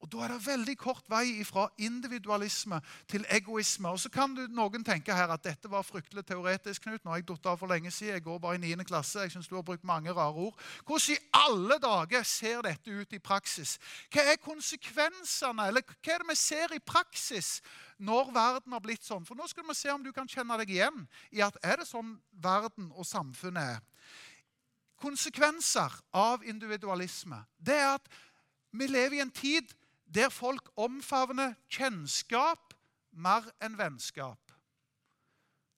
Og 0.00 0.12
Da 0.12 0.18
er 0.24 0.28
det 0.28 0.46
veldig 0.46 0.76
kort 0.78 1.06
vei 1.08 1.44
fra 1.44 1.68
individualisme 1.78 2.80
til 3.08 3.24
egoisme. 3.30 3.88
Og 3.88 4.00
Så 4.00 4.10
kan 4.12 4.34
du, 4.34 4.46
noen 4.46 4.84
tenke 4.84 5.14
her 5.14 5.28
at 5.32 5.44
dette 5.44 5.70
var 5.70 5.82
fryktelig 5.82 6.26
teoretisk. 6.26 6.82
Knut. 6.82 7.04
Nå 7.04 7.10
har 7.10 7.16
jeg 7.16 7.28
datt 7.28 7.46
av 7.46 7.58
for 7.58 7.66
lenge 7.66 7.90
siden. 7.90 8.14
Jeg 8.14 8.22
går 8.22 8.38
bare 8.38 8.54
i 8.54 8.58
9. 8.58 8.84
klasse. 8.84 9.20
Jeg 9.20 9.30
synes 9.30 9.48
du 9.48 9.54
har 9.54 9.62
brukt 9.62 9.84
mange 9.84 10.12
rare 10.12 10.34
ord. 10.34 10.60
Hvordan 10.86 11.16
i 11.16 11.18
alle 11.32 11.78
dager 11.82 12.22
ser 12.22 12.62
dette 12.62 12.90
ut 12.90 13.12
i 13.12 13.18
praksis? 13.18 13.78
Hva 14.12 14.22
er 14.32 14.36
konsekvensene, 14.36 15.66
eller 15.66 15.82
hva 15.82 16.14
er 16.14 16.18
det 16.18 16.28
vi 16.28 16.36
ser 16.36 16.74
i 16.74 16.78
praksis 16.78 17.62
når 17.98 18.30
verden 18.34 18.72
har 18.72 18.84
blitt 18.84 19.04
sånn? 19.04 19.24
For 19.24 19.34
Nå 19.34 19.48
skal 19.48 19.64
vi 19.68 19.74
se 19.74 19.90
om 19.90 20.04
du 20.04 20.12
kan 20.12 20.28
kjenne 20.28 20.58
deg 20.60 20.70
igjen 20.70 21.08
i 21.32 21.40
at 21.40 21.56
er 21.64 21.80
det 21.80 21.88
sånn 21.88 22.18
verden 22.32 22.92
og 22.92 23.06
samfunnet 23.06 23.78
er. 23.78 23.82
Konsekvenser 25.00 25.92
av 26.12 26.44
individualisme 26.44 27.42
det 27.58 27.80
er 27.80 27.96
at 27.96 28.08
vi 28.76 28.86
lever 28.86 29.16
i 29.16 29.24
en 29.24 29.32
tid 29.32 29.72
der 30.06 30.30
folk 30.30 30.70
omfavner 30.78 31.54
kjennskap 31.68 32.74
mer 33.12 33.46
enn 33.62 33.78
vennskap. 33.78 34.40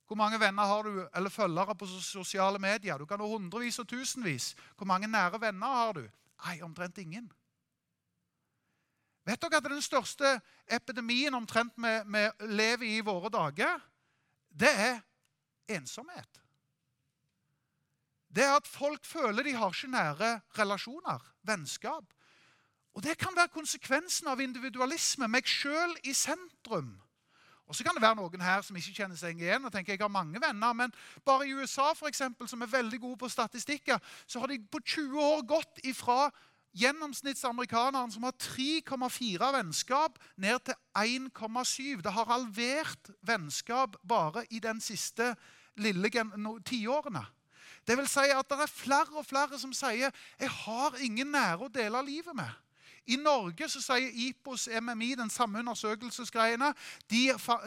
Hvor 0.09 0.17
mange 0.17 0.41
venner 0.41 0.65
har 0.65 0.83
du, 0.83 1.09
eller 1.15 1.31
følgere 1.31 1.75
på 1.77 1.87
sosiale 1.87 2.59
medier? 2.59 2.99
Du 2.99 3.07
kan 3.07 3.21
ha 3.21 3.27
hundrevis 3.29 3.79
og 3.79 3.89
tusenvis. 3.89 4.55
Hvor 4.77 4.89
mange 4.89 5.09
nære 5.09 5.41
venner 5.41 5.67
har 5.67 5.93
du? 5.99 6.07
Nei, 6.47 6.61
omtrent 6.65 6.99
ingen. 6.99 7.29
Vet 9.29 9.43
dere 9.43 9.61
at 9.61 9.69
den 9.69 9.85
største 9.85 10.39
epidemien 10.73 11.35
omtrent 11.37 11.75
vi, 11.77 12.25
lever 12.49 12.87
i 12.87 12.97
i 12.97 13.05
våre 13.05 13.29
dager, 13.29 13.83
det 14.49 14.71
er 14.73 15.01
ensomhet. 15.77 16.41
Det 18.29 18.45
er 18.45 18.57
at 18.57 18.69
folk 18.69 19.05
føler 19.05 19.45
de 19.45 19.53
har 19.57 19.75
ikke 19.75 19.93
nære 19.93 20.31
relasjoner, 20.57 21.21
vennskap. 21.43 22.15
Og 22.99 23.05
Det 23.05 23.19
kan 23.19 23.37
være 23.37 23.49
konsekvensen 23.55 24.27
av 24.27 24.41
individualisme. 24.43 25.29
Meg 25.31 25.47
sjøl 25.47 25.93
i 26.03 26.13
sentrum. 26.13 26.97
Og 27.71 27.77
Så 27.77 27.85
kan 27.85 27.95
det 27.95 28.03
være 28.03 28.17
noen 28.19 28.43
her 28.43 28.65
som 28.67 28.77
ikke 28.77 28.95
kjenner 28.97 29.17
seg 29.17 29.39
igjen. 29.39 29.65
og 29.65 29.73
tenker 29.73 29.93
jeg 29.93 30.01
har 30.01 30.09
mange 30.09 30.41
venner, 30.41 30.73
Men 30.73 30.93
bare 31.25 31.47
i 31.47 31.53
USA, 31.55 31.93
for 31.95 32.09
eksempel, 32.09 32.49
som 32.49 32.63
er 32.63 32.67
veldig 32.67 33.01
gode 33.01 33.17
på 33.17 33.29
statistikker, 33.29 33.99
så 34.27 34.41
har 34.41 34.47
de 34.47 34.59
på 34.59 34.81
20 34.81 35.21
år 35.21 35.47
gått 35.47 35.79
ifra 35.85 36.31
gjennomsnittsamerikaneren 36.75 38.11
som 38.11 38.23
har 38.23 38.33
3,4 38.33 39.53
vennskap, 39.53 40.19
ned 40.37 40.59
til 40.65 40.75
1,7. 40.97 42.03
Det 42.03 42.13
har 42.13 42.25
halvert 42.25 43.11
vennskap 43.23 43.97
bare 44.09 44.45
i 44.51 44.59
den 44.59 44.81
siste 44.81 45.37
lille 45.77 46.11
tiårene. 46.65 47.27
Det 47.87 47.97
vil 47.97 48.09
si 48.09 48.21
at 48.21 48.49
det 48.49 48.61
er 48.61 48.67
flere 48.67 49.17
og 49.17 49.27
flere 49.27 49.59
som 49.59 49.73
sier 49.73 50.11
'Jeg 50.41 50.51
har 50.51 50.97
ingen 51.01 51.31
nære 51.31 51.59
å 51.59 51.69
dele 51.69 52.03
livet 52.03 52.35
med'. 52.35 52.68
I 53.09 53.17
Norge 53.17 53.69
så 53.73 53.81
sier 53.81 54.13
IPOS 54.29 54.69
MMI, 54.81 55.15
den 55.17 55.31
samme 55.33 55.63
undersøkelsesgreiene, 55.63 56.73
de 57.11 57.23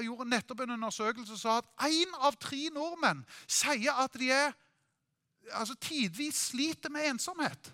gjorde 0.06 0.30
nettopp 0.30 0.66
en 0.66 0.76
undersøkelse 0.78 1.34
som 1.34 1.42
sa 1.42 1.58
at 1.62 1.92
én 1.92 2.14
av 2.22 2.38
tre 2.38 2.68
nordmenn 2.74 3.24
sier 3.48 3.98
at 4.04 4.14
de 4.22 4.30
er, 4.32 4.54
altså 5.58 5.76
tidvis 5.82 6.48
sliter 6.52 6.94
med 6.94 7.10
ensomhet. 7.16 7.72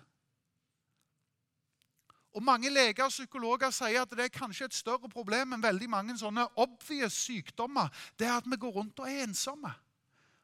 Og 2.38 2.42
Mange 2.42 2.70
leger 2.70 3.04
og 3.04 3.10
psykologer 3.10 3.72
sier 3.74 4.04
at 4.04 4.12
det 4.14 4.28
er 4.28 4.32
kanskje 4.32 4.68
et 4.68 4.76
større 4.76 5.08
problem 5.10 5.56
enn 5.56 5.64
veldig 5.64 5.88
mange 5.90 6.16
sånne 6.20 6.44
obvious 6.60 7.16
sykdommer. 7.26 7.88
Det 8.16 8.28
er 8.28 8.36
at 8.38 8.46
vi 8.48 8.56
går 8.60 8.76
rundt 8.76 9.00
og 9.02 9.08
er 9.10 9.24
ensomme. 9.24 9.72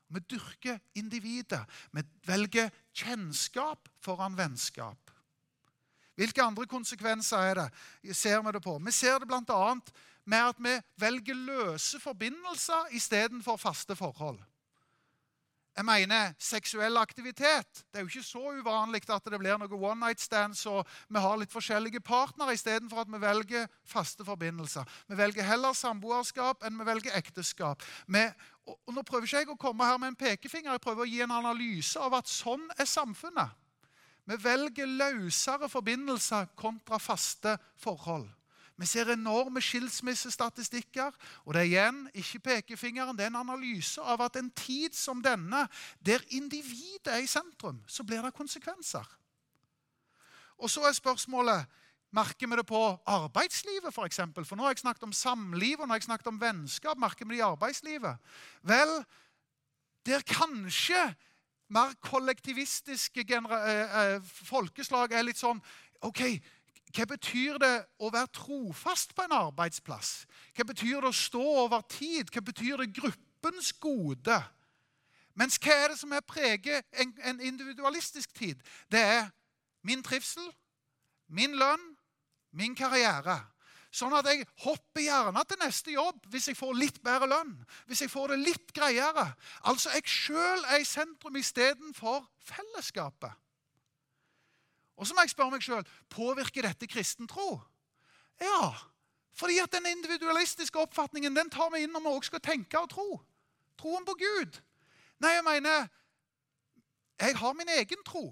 Vi 0.09 0.21
dyrker 0.31 0.81
individet. 0.99 1.63
Vi 1.93 2.03
velger 2.27 2.73
kjennskap 2.93 3.89
foran 4.03 4.37
vennskap. 4.37 5.04
Hvilke 6.15 6.43
andre 6.43 6.67
konsekvenser 6.71 7.39
er 7.51 7.55
det? 7.55 7.69
ser 8.15 8.43
Vi 8.43 8.53
det 8.53 8.63
på? 8.63 8.79
Vi 8.79 8.93
ser 8.93 9.19
det 9.19 9.29
bl.a. 9.29 9.75
med 10.25 10.49
at 10.49 10.59
vi 10.59 10.75
velger 10.97 11.35
løse 11.35 12.01
forbindelser 12.01 12.95
istedenfor 12.95 13.57
faste 13.57 13.97
forhold. 13.97 14.39
Jeg 15.75 15.85
mener 15.85 16.35
seksuell 16.39 16.97
aktivitet. 16.97 17.81
Det 17.91 17.99
er 17.99 18.05
jo 18.05 18.07
ikke 18.07 18.23
så 18.23 18.43
uvanlig 18.61 19.01
at 19.11 19.25
det 19.27 19.41
blir 19.43 19.59
noe 19.59 19.79
one 19.81 20.07
night 20.07 20.23
stands 20.23 20.63
og 20.71 20.87
vi 21.11 21.19
har 21.19 21.41
litt 21.41 21.51
forskjellige 21.51 21.99
partnere 21.99 22.55
istedenfor 22.55 23.03
at 23.03 23.11
vi 23.11 23.19
velger 23.19 23.67
faste 23.83 24.25
forbindelser. 24.25 24.87
Vi 25.11 25.19
velger 25.19 25.43
heller 25.43 25.75
samboerskap 25.75 26.63
enn 26.63 26.79
vi 26.79 26.87
velger 26.87 27.19
ekteskap. 27.19 27.83
Vi, 28.07 28.23
og 28.71 28.95
nå 28.95 29.03
prøver 29.03 29.27
ikke 29.27 29.43
jeg 29.43 29.51
å 29.51 29.59
komme 29.59 29.91
her 29.91 29.99
med 29.99 30.13
en 30.13 30.21
pekefinger, 30.23 30.77
jeg 30.77 30.85
prøver 30.87 31.09
å 31.09 31.11
gi 31.11 31.21
en 31.27 31.35
analyse 31.41 31.99
av 31.99 32.15
at 32.21 32.31
sånn 32.31 32.71
er 32.79 32.87
samfunnet. 32.87 33.59
Vi 34.25 34.39
velger 34.41 34.89
løsere 34.89 35.69
forbindelser 35.69 36.49
kontra 36.57 36.99
faste 36.99 37.59
forhold. 37.77 38.29
Vi 38.77 38.87
ser 38.87 39.13
enorme 39.13 39.61
skilsmissestatistikker. 39.63 41.13
Og 41.45 41.55
det 41.55 41.61
er 41.61 41.69
igjen 41.69 42.01
ikke 42.15 42.41
pekefingeren, 42.49 43.17
det 43.17 43.27
er 43.27 43.33
en 43.33 43.43
analyse 43.45 44.03
av 44.03 44.25
at 44.25 44.39
en 44.41 44.51
tid 44.51 44.97
som 44.97 45.23
denne, 45.23 45.67
der 46.03 46.25
individet 46.35 47.13
er 47.13 47.23
i 47.23 47.31
sentrum, 47.31 47.83
så 47.87 48.03
blir 48.03 48.25
det 48.25 48.35
konsekvenser. 48.35 49.07
Og 50.59 50.71
så 50.71 50.87
er 50.89 50.93
spørsmålet 50.97 51.81
Merker 52.15 52.47
vi 52.47 52.57
det 52.57 52.67
på 52.67 52.79
arbeidslivet, 53.11 53.89
f.eks.? 53.91 53.95
For, 53.95 54.07
eksempel? 54.07 54.45
for 54.47 54.55
nå 54.55 54.63
har 54.63 54.71
jeg 54.71 54.85
snakket 54.85 55.03
om 55.03 55.13
samliv 55.13 55.81
og 55.81 55.89
nå 55.89 55.97
har 55.97 55.99
jeg 55.99 56.07
snakket 56.07 56.29
om 56.31 56.37
vennskap. 56.39 56.99
Merker 57.03 57.27
vi 57.27 57.35
det 57.35 57.41
i 57.41 57.43
arbeidslivet? 57.43 58.21
Vel, 58.63 58.93
der 60.07 60.23
kanskje 60.23 61.01
mer 61.73 61.95
kollektivistiske 62.05 63.25
eh, 63.25 64.19
folkeslag 64.23 65.13
er 65.13 65.25
litt 65.27 65.41
sånn 65.41 65.63
OK, 66.05 66.21
hva 66.95 67.07
betyr 67.11 67.59
det 67.59 67.75
å 67.99 68.11
være 68.13 68.31
trofast 68.37 69.15
på 69.17 69.25
en 69.25 69.35
arbeidsplass? 69.35 70.25
Hva 70.55 70.67
betyr 70.69 71.01
det 71.01 71.11
å 71.11 71.17
stå 71.17 71.45
over 71.65 71.83
tid? 71.91 72.31
Hva 72.31 72.43
betyr 72.45 72.85
det 72.85 72.93
gruppens 72.95 73.73
gode? 73.83 74.37
Mens 75.35 75.59
hva 75.59 75.75
er 75.75 75.89
det 75.91 75.99
som 75.99 76.13
er 76.15 76.23
preger 76.27 76.85
en, 76.93 77.15
en 77.25 77.41
individualistisk 77.43 78.35
tid? 78.37 78.61
Det 78.93 79.01
er 79.01 79.27
min 79.83 80.05
trivsel, 80.07 80.47
min 81.27 81.57
lønn, 81.59 81.83
min 82.55 82.77
karriere. 82.79 83.41
Sånn 83.95 84.15
at 84.17 84.27
jeg 84.27 84.43
hopper 84.65 85.05
gjerne 85.05 85.43
til 85.47 85.61
neste 85.61 85.93
jobb 85.95 86.25
hvis 86.33 86.49
jeg 86.51 86.59
får 86.59 86.73
litt 86.75 86.97
bedre 87.05 87.29
lønn. 87.31 87.53
Hvis 87.87 88.03
jeg 88.03 88.11
får 88.11 88.33
det 88.33 88.41
litt 88.43 88.73
greiere. 88.75 89.29
Altså 89.71 89.93
jeg 89.95 90.09
sjøl 90.11 90.65
er 90.67 90.83
i 90.83 90.89
sentrum 90.89 91.39
istedenfor 91.39 92.25
fellesskapet. 92.43 93.39
Og 94.99 95.07
så 95.07 95.15
må 95.15 95.23
jeg 95.23 95.35
spørre 95.35 95.55
meg 95.55 95.63
sjøl 95.63 95.87
påvirker 96.11 96.67
dette 96.67 96.91
kristen 96.91 97.31
tro. 97.31 97.61
Ja, 98.43 98.75
fordi 99.39 99.61
at 99.63 99.75
den 99.75 99.87
individualistiske 99.87 100.79
oppfatningen 100.79 101.35
den 101.37 101.51
tar 101.51 101.71
vi 101.75 101.85
inn 101.85 101.95
når 101.95 102.03
vi 102.03 102.15
også 102.19 102.35
skal 102.35 102.45
tenke 102.51 102.83
og 102.83 102.91
tro. 102.91 103.09
Troen 103.79 104.07
på 104.07 104.17
Gud. 104.19 104.59
Nei, 105.23 105.37
jeg 105.37 105.47
mener 105.47 105.87
Jeg 107.23 107.37
har 107.39 107.53
min 107.55 107.71
egen 107.79 108.03
tro. 108.07 108.27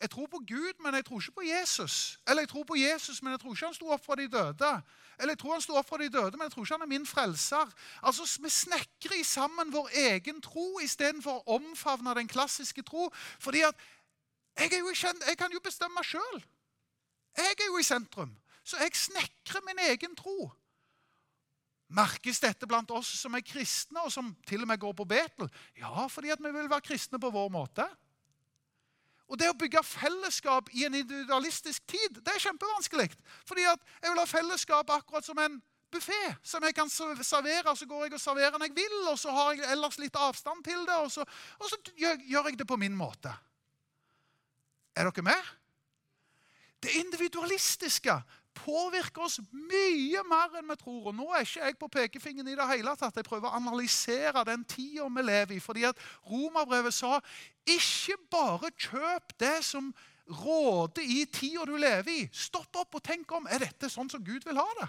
Jeg 0.00 0.10
tror 0.10 0.26
på 0.26 0.38
Gud, 0.48 0.82
men 0.82 0.94
jeg 0.94 1.04
tror 1.04 1.20
ikke 1.20 1.32
på 1.32 1.42
Jesus. 1.46 2.20
Eller 2.28 2.42
jeg 2.42 2.48
tror 2.48 2.64
på 2.64 2.76
Jesus, 2.76 3.22
men 3.22 3.30
jeg 3.30 3.40
tror 3.40 3.54
ikke 3.54 3.66
han 3.66 3.74
sto 3.74 3.90
opp 3.94 4.04
fra 4.04 4.16
de 4.18 4.28
døde. 4.28 4.72
Eller 5.18 5.32
jeg 5.32 5.38
tror 5.38 5.52
han 5.52 5.62
sto 5.62 5.76
opp 5.78 5.88
fra 5.88 5.98
de 6.02 6.08
døde, 6.08 6.36
men 6.36 6.48
jeg 6.48 6.52
tror 6.52 6.64
ikke 6.64 6.74
han 6.74 6.82
er 6.82 6.90
min 6.90 7.06
frelser. 7.06 7.70
Altså, 8.02 8.26
Vi 8.42 8.50
snekrer 8.50 9.24
sammen 9.24 9.72
vår 9.72 9.88
egen 9.94 10.40
tro 10.42 10.80
istedenfor 10.82 11.40
å 11.40 11.58
omfavne 11.58 12.14
den 12.14 12.28
klassiske 12.28 12.82
tro. 12.82 13.10
Fordi 13.38 13.62
at 13.62 13.74
jeg, 14.58 14.82
kjent, 14.94 15.24
jeg 15.26 15.38
kan 15.38 15.52
jo 15.52 15.62
bestemme 15.62 16.04
sjøl. 16.04 16.42
Jeg 17.36 17.56
er 17.58 17.66
jo 17.66 17.78
i 17.78 17.86
sentrum. 17.86 18.36
Så 18.64 18.76
jeg 18.80 18.96
snekrer 18.96 19.64
min 19.66 19.78
egen 19.90 20.14
tro. 20.16 20.50
Merkes 21.94 22.40
dette 22.40 22.66
blant 22.66 22.90
oss 22.90 23.10
som 23.20 23.34
er 23.36 23.44
kristne, 23.44 24.02
og 24.02 24.12
som 24.12 24.32
til 24.48 24.64
og 24.64 24.68
med 24.70 24.80
går 24.80 24.94
på 24.96 25.06
Betel? 25.06 25.50
Ja, 25.78 26.06
fordi 26.10 26.32
at 26.32 26.42
vi 26.42 26.50
vil 26.50 26.70
være 26.70 26.86
kristne 26.86 27.20
på 27.20 27.30
vår 27.30 27.50
måte. 27.52 27.86
Og 29.34 29.38
det 29.40 29.48
å 29.50 29.56
bygge 29.58 29.80
fellesskap 29.82 30.68
i 30.78 30.84
en 30.86 30.94
individualistisk 30.94 31.82
tid, 31.90 32.20
det 32.22 32.36
er 32.36 32.42
kjempevanskelig. 32.44 33.08
Fordi 33.48 33.64
at 33.66 33.80
jeg 33.98 34.12
vil 34.12 34.20
ha 34.20 34.26
fellesskap 34.30 34.92
akkurat 34.94 35.26
som 35.26 35.40
en 35.42 35.56
buffé 35.90 36.20
som 36.46 36.62
jeg 36.62 36.76
kan 36.76 36.90
servere. 36.90 37.74
Så 37.74 37.88
går 37.90 38.06
jeg 38.06 38.14
og 38.14 38.22
serverer 38.22 38.54
når 38.54 38.68
jeg 38.68 38.76
vil, 38.78 38.94
og 39.10 39.18
så 39.18 39.34
har 39.34 39.56
jeg 39.56 39.72
ellers 39.74 39.98
litt 39.98 40.14
avstand 40.14 40.62
til 40.62 40.86
det. 40.86 41.00
Og 41.02 41.10
så, 41.10 41.26
og 41.58 41.66
så 41.72 41.80
gjør, 41.98 42.22
jeg 42.30 42.60
det 42.60 42.68
på 42.70 42.78
min 42.78 42.94
måte. 42.94 43.34
Er 44.94 45.10
dere 45.10 45.26
med? 45.26 45.52
Det 46.78 46.94
individualistiske 47.00 48.14
påvirker 48.54 49.24
oss 49.26 49.40
mye 49.50 50.22
mer 50.28 50.58
enn 50.58 50.70
vi 50.70 50.76
tror. 50.80 51.10
Og 51.10 51.14
Nå 51.16 51.28
er 51.32 51.44
ikke 51.44 51.66
jeg 51.66 51.78
på 51.80 51.90
pekefingeren 51.98 52.50
i 52.52 52.56
det 52.58 52.68
hele 52.70 52.94
tatt. 52.98 53.16
Jeg 53.18 53.26
prøver 53.26 53.50
å 53.50 53.58
analysere 53.58 54.44
den 54.48 54.64
tida 54.68 55.08
vi 55.10 55.24
lever 55.26 55.56
i. 55.56 55.60
fordi 55.60 55.84
at 55.88 56.00
Romerbrevet 56.30 56.94
sa 56.94 57.20
ikke 57.66 58.18
bare 58.30 58.70
kjøp 58.78 59.34
det 59.40 59.58
som 59.64 59.92
råder 60.28 61.02
i 61.02 61.24
tida 61.26 61.64
du 61.68 61.76
lever 61.76 62.12
i. 62.12 62.28
Stopp 62.32 62.76
opp 62.80 62.94
og 63.00 63.04
tenk 63.04 63.32
om 63.32 63.46
er 63.50 63.66
dette 63.66 63.90
sånn 63.92 64.10
som 64.10 64.24
Gud 64.24 64.46
vil 64.46 64.60
ha 64.60 64.68
det. 64.80 64.88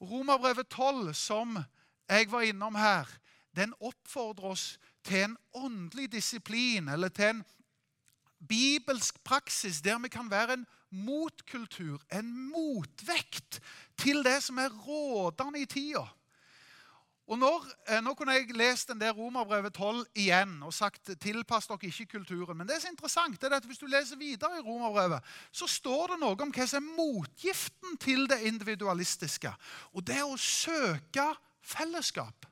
Romerbrevet 0.00 0.68
12, 0.70 1.14
som 1.14 1.58
jeg 2.08 2.30
var 2.30 2.46
innom 2.46 2.76
her, 2.78 3.08
den 3.56 3.74
oppfordrer 3.82 4.52
oss 4.52 4.66
til 5.02 5.24
en 5.24 5.38
åndelig 5.58 6.12
disiplin, 6.12 6.88
eller 6.88 7.08
til 7.08 7.32
en 7.32 7.44
bibelsk 8.48 9.18
praksis 9.24 9.80
der 9.82 9.98
vi 9.98 10.08
kan 10.08 10.30
være 10.30 10.60
en 10.60 10.66
motkultur, 10.90 12.00
en 12.12 12.30
motvekt 12.52 13.60
til 13.98 14.22
det 14.24 14.38
som 14.44 14.58
er 14.58 14.72
rådende 14.86 15.62
i 15.62 15.66
tida. 15.66 16.06
Og 17.28 17.38
når, 17.38 17.66
eh, 17.88 18.00
Nå 18.00 18.14
kunne 18.14 18.32
jeg 18.32 18.56
lest 18.56 18.88
den 18.88 19.00
der 19.00 19.12
Romerbrevet 19.12 19.74
12 19.74 20.06
igjen 20.16 20.62
og 20.62 20.72
sagt 20.74 21.10
tilpass 21.20 21.66
dere 21.68 21.78
ikke 21.82 22.06
kulturen. 22.06 22.56
Men 22.56 22.66
det 22.66 22.76
er 22.76 22.80
så 22.80 22.88
interessant 22.88 23.42
er 23.44 23.56
at 23.56 23.64
hvis 23.64 23.78
du 23.78 23.86
leser 23.86 24.16
videre 24.16 24.58
i 24.58 24.64
Romerbrevet, 24.64 25.20
så 25.52 25.66
står 25.66 26.06
det 26.06 26.20
noe 26.20 26.40
om 26.40 26.52
hva 26.52 26.66
som 26.66 26.84
er 26.84 26.96
motgiften 26.96 27.98
til 28.00 28.24
det 28.28 28.40
individualistiske. 28.48 29.52
Og 29.92 30.06
det 30.06 30.16
er 30.16 30.24
å 30.24 30.40
søke 30.40 31.34
fellesskap 31.60 32.48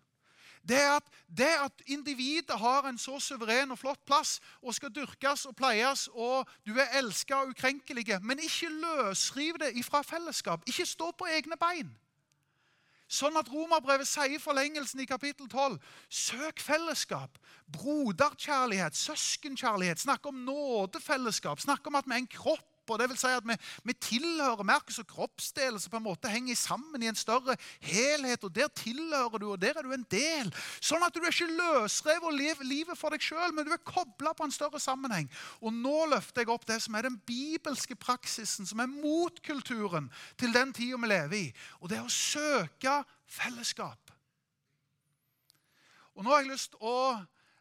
det 0.68 0.78
er 0.82 0.96
at, 0.96 1.10
det 1.38 1.52
at 1.64 1.82
individet 1.86 2.58
har 2.58 2.88
en 2.88 2.98
så 2.98 3.20
suveren 3.20 3.70
og 3.70 3.78
flott 3.78 4.02
plass 4.06 4.40
og 4.62 4.74
skal 4.74 4.90
dyrkes 4.94 5.46
og 5.46 5.56
pleies, 5.56 6.08
og 6.12 6.48
du 6.66 6.74
er 6.74 6.98
elska 6.98 7.42
og 7.42 7.54
ukrenkelig, 7.54 8.06
men 8.22 8.42
ikke 8.42 8.72
løsriv 8.72 9.58
det 9.62 9.76
ifra 9.78 10.02
fellesskap. 10.02 10.66
Ikke 10.66 10.86
stå 10.86 11.12
på 11.18 11.28
egne 11.30 11.58
bein. 11.60 11.94
Sånn 13.06 13.36
at 13.38 13.46
Romerbrevet 13.52 14.08
sier 14.10 14.34
i 14.34 14.42
forlengelsen 14.42 15.00
i 15.04 15.06
kapittel 15.06 15.46
12.: 15.46 15.78
Søk 16.10 16.58
fellesskap, 16.58 17.38
broderkjærlighet, 17.70 18.96
søskenkjærlighet. 18.98 20.02
Snakk 20.02 20.26
om 20.26 20.42
nådefellesskap. 20.48 21.62
Snakk 21.62 21.86
om 21.86 21.94
at 21.94 22.08
vi 22.08 22.16
er 22.16 22.24
en 22.24 22.34
kropp 22.34 22.75
og 22.90 23.00
det 23.00 23.08
vil 23.10 23.18
si 23.20 23.30
at 23.32 23.46
vi, 23.46 23.56
vi 23.88 23.94
tilhører 24.06 24.66
merkes 24.66 25.00
og 25.02 25.08
kroppsdeler 25.10 25.80
som 25.82 25.92
på 25.92 26.00
en 26.00 26.06
måte 26.06 26.30
henger 26.32 26.58
sammen 26.58 27.02
i 27.02 27.10
en 27.10 27.18
større 27.18 27.56
helhet. 27.80 28.44
og 28.44 28.54
Der 28.54 28.68
tilhører 28.68 29.42
du, 29.42 29.50
og 29.52 29.60
der 29.60 29.78
er 29.78 29.86
du 29.86 29.92
en 29.94 30.06
del. 30.10 30.52
Sånn 30.80 31.04
at 31.06 31.14
du 31.14 31.22
er 31.22 31.32
ikke 31.32 31.50
løsrevet 31.50 32.28
og 32.30 32.36
lever 32.36 32.68
livet 32.68 32.98
for 32.98 33.14
deg 33.14 33.24
sjøl, 33.24 33.54
men 33.56 33.68
du 33.68 33.74
er 33.74 33.82
kobla 33.86 34.34
på 34.36 34.46
en 34.46 34.54
større 34.54 34.80
sammenheng. 34.82 35.30
Og 35.60 35.74
nå 35.74 36.08
løfter 36.12 36.44
jeg 36.44 36.52
opp 36.54 36.66
det 36.68 36.80
som 36.84 36.96
er 36.98 37.08
den 37.08 37.20
bibelske 37.28 37.98
praksisen, 37.98 38.68
som 38.68 38.82
er 38.82 38.90
motkulturen 38.90 40.10
til 40.40 40.54
den 40.54 40.74
tida 40.76 41.00
vi 41.00 41.12
lever 41.12 41.38
i. 41.38 41.46
Og 41.80 41.90
det 41.90 42.00
er 42.00 42.06
å 42.06 42.12
søke 42.12 43.00
fellesskap. 43.26 44.12
Og 46.16 46.24
nå 46.24 46.32
har 46.32 46.44
jeg 46.44 46.54
lyst 46.54 46.72
til 46.72 46.86
å 46.88 46.98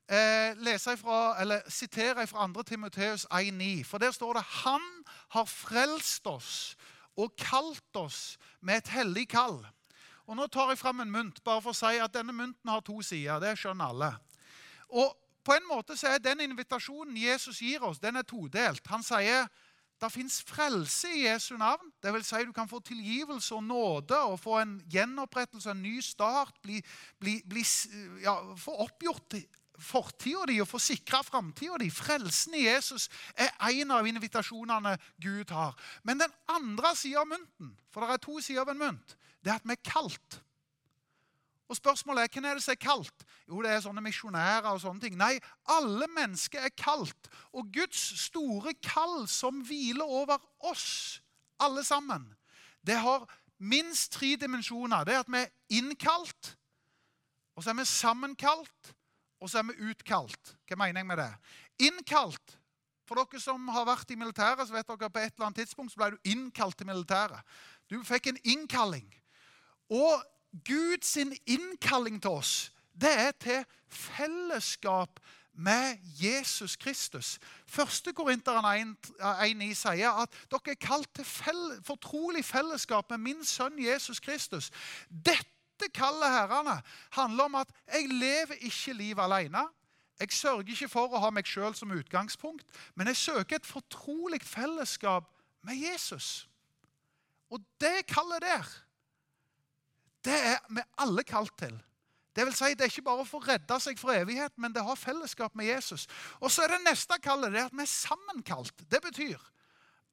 eh, 0.10 0.58
lese 0.58 0.94
ifra, 0.94 1.36
eller 1.42 1.62
sitere 1.70 2.28
fra 2.28 2.48
2. 2.48 2.64
Timoteus 2.64 3.26
1,9. 3.32 3.84
For 3.84 3.98
der 3.98 4.12
står 4.12 4.34
det 4.34 4.44
Han 4.64 4.82
har 5.30 5.46
frelst 5.46 6.28
oss 6.28 6.76
og 7.18 7.36
kalt 7.40 7.96
oss 7.96 8.38
med 8.62 8.78
et 8.78 8.88
hellig 8.88 9.28
kall. 9.28 9.62
Og 10.26 10.36
Nå 10.36 10.48
tar 10.48 10.72
jeg 10.74 10.82
fram 10.82 11.00
en 11.00 11.12
mynt 11.12 11.44
bare 11.46 11.62
for 11.62 11.72
å 11.72 11.78
si 11.78 12.00
at 12.02 12.14
denne 12.14 12.34
mynten 12.34 12.70
har 12.70 12.82
to 12.82 13.02
sider. 13.06 13.40
Det 13.40 13.54
skjønner 13.60 13.94
alle. 13.94 14.12
Og 14.90 15.14
på 15.46 15.54
en 15.54 15.68
måte 15.70 15.98
så 15.98 16.16
er 16.16 16.24
Den 16.24 16.42
invitasjonen 16.42 17.18
Jesus 17.18 17.62
gir 17.62 17.84
oss, 17.86 18.00
den 18.00 18.16
er 18.16 18.26
todelt. 18.26 18.88
Han 18.88 19.04
sier 19.06 19.48
det 20.02 20.12
fins 20.12 20.42
frelse 20.44 21.08
i 21.08 21.24
Jesu 21.24 21.56
navn. 21.58 21.92
Det 22.04 22.14
vil 22.14 22.24
si 22.24 22.44
Du 22.46 22.52
kan 22.54 22.70
få 22.70 22.80
tilgivelse 22.80 23.56
og 23.56 23.64
nåde 23.64 24.18
og 24.18 24.40
få 24.40 24.60
en 24.60 24.82
gjenopprettelse, 24.92 25.72
en 25.72 25.82
ny 25.82 26.02
start. 26.02 26.58
Bli, 26.62 26.82
bli, 27.20 27.42
bli, 27.48 27.64
ja, 28.24 28.36
få 28.58 28.76
oppgjort 28.84 29.30
fortida 29.80 30.46
di 30.50 30.60
og 30.62 30.70
få 30.70 30.80
sikra 30.80 31.22
framtida 31.26 31.78
di. 31.82 31.90
Frelsen 31.92 32.56
i 32.56 32.66
Jesus 32.66 33.10
er 33.36 33.52
en 33.72 33.92
av 33.92 34.08
invitasjonene 34.08 34.96
Gud 35.22 35.52
har. 35.52 35.76
Men 36.04 36.20
den 36.24 36.34
andre 36.48 36.96
sida 36.96 37.24
av 37.24 37.30
mynten, 37.30 37.76
for 37.92 38.02
det 38.02 38.16
er 38.16 38.26
to 38.26 38.40
sider 38.42 38.66
av 38.66 38.74
en 38.74 38.82
mynt, 38.82 39.16
det 39.44 39.52
er 39.54 39.60
at 39.60 39.68
vi 39.68 39.76
er 39.78 39.86
kalt. 39.86 40.42
Og 41.70 41.78
Spørsmålet 41.80 42.24
er 42.24 42.34
hvem 42.34 42.46
er 42.46 42.58
det 42.58 42.64
som 42.64 42.76
er 42.76 42.82
kalt? 42.82 43.26
Jo, 43.50 43.62
det 43.62 43.72
er 43.74 43.82
sånne 43.82 44.04
misjonærer 44.06 44.70
og 44.70 44.82
sånne 44.84 45.02
ting. 45.02 45.16
Nei, 45.18 45.40
alle 45.74 46.08
mennesker 46.14 46.62
er 46.62 46.74
kalt. 46.78 47.30
Og 47.58 47.72
Guds 47.74 48.02
store 48.22 48.76
kall 48.86 49.26
som 49.30 49.64
hviler 49.66 50.06
over 50.06 50.38
oss, 50.66 51.22
alle 51.60 51.84
sammen, 51.88 52.28
det 52.86 53.00
har 53.02 53.26
minst 53.58 54.12
tre 54.14 54.36
dimensjoner. 54.38 55.06
Det 55.06 55.16
er 55.16 55.24
at 55.24 55.32
vi 55.32 55.42
er 55.42 55.80
innkalt, 55.80 56.52
og 57.56 57.64
så 57.64 57.72
er 57.72 57.80
vi 57.80 57.88
sammenkalt, 57.90 58.95
og 59.42 59.50
så 59.50 59.60
er 59.60 59.68
vi 59.70 59.90
utkalt. 59.90 60.56
Hva 60.68 60.78
mener 60.80 61.02
jeg 61.02 61.10
med 61.10 61.22
det? 61.22 61.32
Innkalt. 61.88 62.58
For 63.06 63.20
dere 63.20 63.42
som 63.42 63.68
har 63.70 63.86
vært 63.86 64.12
i 64.12 64.18
militæret, 64.18 64.66
så 64.66 64.74
vet 64.74 64.88
dere 64.88 65.10
at 65.10 65.14
på 65.14 65.22
et 65.22 65.36
eller 65.36 65.50
annet 65.50 65.62
tidspunkt 65.62 65.94
så 65.94 66.02
ble 66.02 66.16
du 66.16 66.32
innkalt 66.32 66.78
til 66.78 66.90
militæret. 66.90 67.58
Du 67.92 68.00
fikk 68.04 68.32
en 68.32 68.42
innkalling. 68.44 69.06
Og 69.94 70.24
Guds 70.66 71.18
innkalling 71.46 72.22
til 72.22 72.32
oss, 72.32 72.54
det 72.96 73.12
er 73.12 73.34
til 73.38 73.66
fellesskap 73.92 75.20
med 75.56 75.98
Jesus 76.20 76.76
Kristus. 76.76 77.40
Første 77.68 78.14
Korinteren 78.14 78.96
1,9 79.22 79.74
sier 79.78 80.22
at 80.24 80.40
dere 80.52 80.74
er 80.74 80.82
kalt 80.82 81.12
til 81.16 81.28
fell 81.28 81.66
fortrolig 81.86 82.44
fellesskap 82.46 83.10
med 83.14 83.24
min 83.24 83.46
sønn 83.46 83.80
Jesus 83.80 84.20
Kristus. 84.20 84.72
Dette 85.10 85.55
dette 85.76 85.92
kallet 85.92 86.32
herrene 86.32 86.78
handler 87.12 87.50
om 87.50 87.56
at 87.60 87.72
jeg 87.92 88.08
lever 88.10 88.62
ikke 88.62 88.94
livet 88.94 89.24
alene. 89.24 89.66
Jeg 90.20 90.32
sørger 90.32 90.72
ikke 90.72 90.88
for 90.88 91.12
å 91.12 91.20
ha 91.20 91.32
meg 91.36 91.48
sjøl 91.48 91.76
som 91.76 91.92
utgangspunkt, 91.92 92.64
men 92.96 93.12
jeg 93.12 93.20
søker 93.20 93.60
et 93.60 93.68
fortrolig 93.68 94.40
fellesskap 94.48 95.28
med 95.68 95.76
Jesus. 95.76 96.48
Og 97.52 97.60
det 97.82 98.06
kallet 98.08 98.46
der, 98.46 98.70
det 100.26 100.38
er 100.54 100.64
vi 100.72 100.86
alle 101.04 101.24
kalt 101.28 101.54
til. 101.60 101.76
Det 102.36 102.46
vil 102.48 102.56
si, 102.56 102.72
det 102.76 102.88
er 102.88 102.92
ikke 102.92 103.06
bare 103.06 103.26
for 103.26 103.40
å 103.40 103.44
få 103.44 103.52
redda 103.52 103.78
seg 103.80 104.00
for 104.00 104.16
evighet, 104.16 104.56
men 104.60 104.74
det 104.76 104.84
har 104.84 105.00
fellesskap 105.00 105.56
med 105.56 105.70
Jesus. 105.70 106.08
Og 106.40 106.52
så 106.52 106.66
er 106.66 106.74
det 106.74 106.82
neste 106.88 107.20
kallet 107.24 107.54
det 107.54 107.68
at 107.68 107.76
vi 107.76 107.84
er 107.84 107.92
sammenkalt. 107.92 108.84
Det 108.92 109.00
betyr 109.04 109.40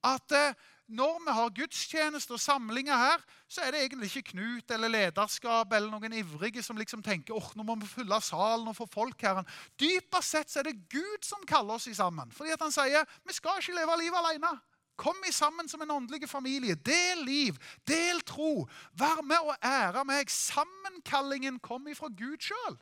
at 0.06 0.34
eh, 0.34 0.54
når 0.92 1.20
vi 1.24 1.34
har 1.36 1.54
gudstjenester 1.56 2.36
og 2.36 2.42
samlinger 2.42 2.96
her, 2.96 3.22
så 3.48 3.64
er 3.64 3.72
det 3.72 3.82
egentlig 3.82 4.10
ikke 4.10 4.32
Knut 4.32 4.72
eller 4.72 4.92
lederskap 4.92 5.72
eller 5.72 5.92
noen 5.92 6.14
ivrige 6.16 6.62
som 6.64 6.78
liksom 6.80 7.02
tenker 7.04 7.36
åh, 7.36 7.50
nå 7.56 7.64
må 7.66 7.76
vi 7.80 7.88
fylle 7.90 8.18
salen 8.24 8.70
og 8.70 8.76
få 8.76 8.86
folk 8.92 9.24
her. 9.24 9.42
Dypest 9.80 10.36
sett 10.36 10.52
så 10.52 10.60
er 10.62 10.70
det 10.70 10.88
Gud 10.92 11.24
som 11.26 11.42
kaller 11.48 11.76
oss 11.76 11.88
sammen. 11.96 12.30
Fordi 12.32 12.54
at 12.54 12.62
han 12.62 12.74
sier 12.74 13.08
vi 13.26 13.36
skal 13.36 13.60
ikke 13.60 13.76
leve 13.76 13.98
livet 14.04 14.20
alene. 14.20 14.52
Kom 14.96 15.18
i 15.26 15.32
sammen 15.32 15.68
som 15.68 15.82
en 15.82 15.90
åndelig 15.90 16.28
familie. 16.28 16.76
Del 16.76 17.24
liv, 17.24 17.58
del 17.88 18.20
tro. 18.28 18.68
Vær 18.92 19.22
med 19.24 19.40
og 19.40 19.56
ære 19.64 20.04
meg. 20.06 20.30
Sammenkallingen 20.30 21.58
kom 21.64 21.88
ifra 21.88 22.12
Gud 22.12 22.44
sjøl. 22.44 22.76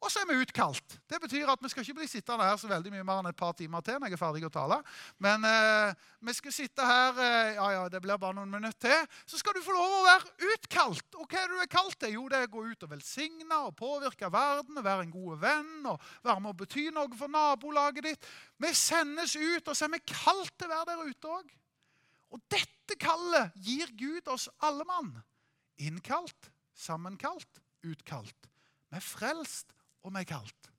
Og 0.00 0.08
så 0.08 0.22
er 0.22 0.30
vi 0.30 0.38
utkalt. 0.40 0.94
Det 1.10 1.18
betyr 1.20 1.50
at 1.52 1.60
vi 1.60 1.68
skal 1.68 1.84
ikke 1.84 1.98
bli 1.98 2.06
sittende 2.08 2.46
her 2.48 2.56
så 2.56 2.68
veldig 2.70 2.92
mye 2.94 3.04
mer 3.04 3.18
enn 3.20 3.28
et 3.28 3.36
par 3.36 3.52
timer 3.56 3.82
til. 3.84 3.98
når 4.00 4.08
jeg 4.08 4.16
er 4.16 4.20
ferdig 4.22 4.44
å 4.48 4.52
tale. 4.52 4.78
Men 5.20 5.44
eh, 5.44 5.98
vi 6.24 6.34
skal 6.38 6.54
sitte 6.56 6.86
her 6.88 7.18
eh, 7.20 7.50
ja, 7.58 7.66
ja, 7.74 7.82
det 7.92 8.00
blir 8.00 8.16
bare 8.20 8.38
noen 8.38 8.48
minutter 8.48 8.80
til. 8.86 9.18
Så 9.28 9.40
skal 9.42 9.58
du 9.58 9.60
få 9.64 9.74
lov 9.76 9.96
å 9.98 10.06
være 10.06 10.54
utkalt. 10.54 11.18
Og 11.20 11.26
hva 11.26 11.42
er 11.42 11.50
det 11.50 11.58
du 11.58 11.64
er 11.66 11.72
kalt 11.74 11.98
til? 12.00 12.14
Jo, 12.16 12.24
det 12.32 12.38
er 12.38 12.48
å 12.48 12.52
gå 12.54 12.64
ut 12.70 12.86
og 12.86 12.92
velsigne 12.94 13.58
og 13.66 13.76
påvirke 13.76 14.30
verden, 14.32 14.78
og 14.80 14.86
være 14.86 15.04
en 15.04 15.12
god 15.12 15.42
venn 15.42 15.90
og 15.92 16.06
være 16.24 16.44
med 16.46 16.54
å 16.54 16.58
bety 16.62 16.86
noe 16.96 17.18
for 17.20 17.34
nabolaget 17.34 18.08
ditt. 18.08 18.30
Vi 18.56 18.70
sendes 18.72 19.34
ut, 19.36 19.68
og 19.68 19.74
så 19.74 19.84
er 19.84 19.92
vi 19.98 20.00
kalt 20.08 20.54
til 20.56 20.70
å 20.70 20.78
være 20.78 20.94
der 20.94 21.10
ute 21.12 21.34
òg. 21.34 21.50
Og 22.30 22.40
dette 22.48 22.96
kallet 22.96 23.52
gir 23.60 23.92
Gud 24.00 24.32
oss 24.32 24.48
alle 24.64 24.86
mann. 24.88 25.12
Innkalt, 25.76 26.48
sammenkalt, 26.72 27.60
utkalt. 27.84 28.48
Vi 28.90 28.96
er 28.96 29.04
frelst 29.04 29.76
og 30.02 30.12
meg 30.12 30.28
kalt. 30.30 30.70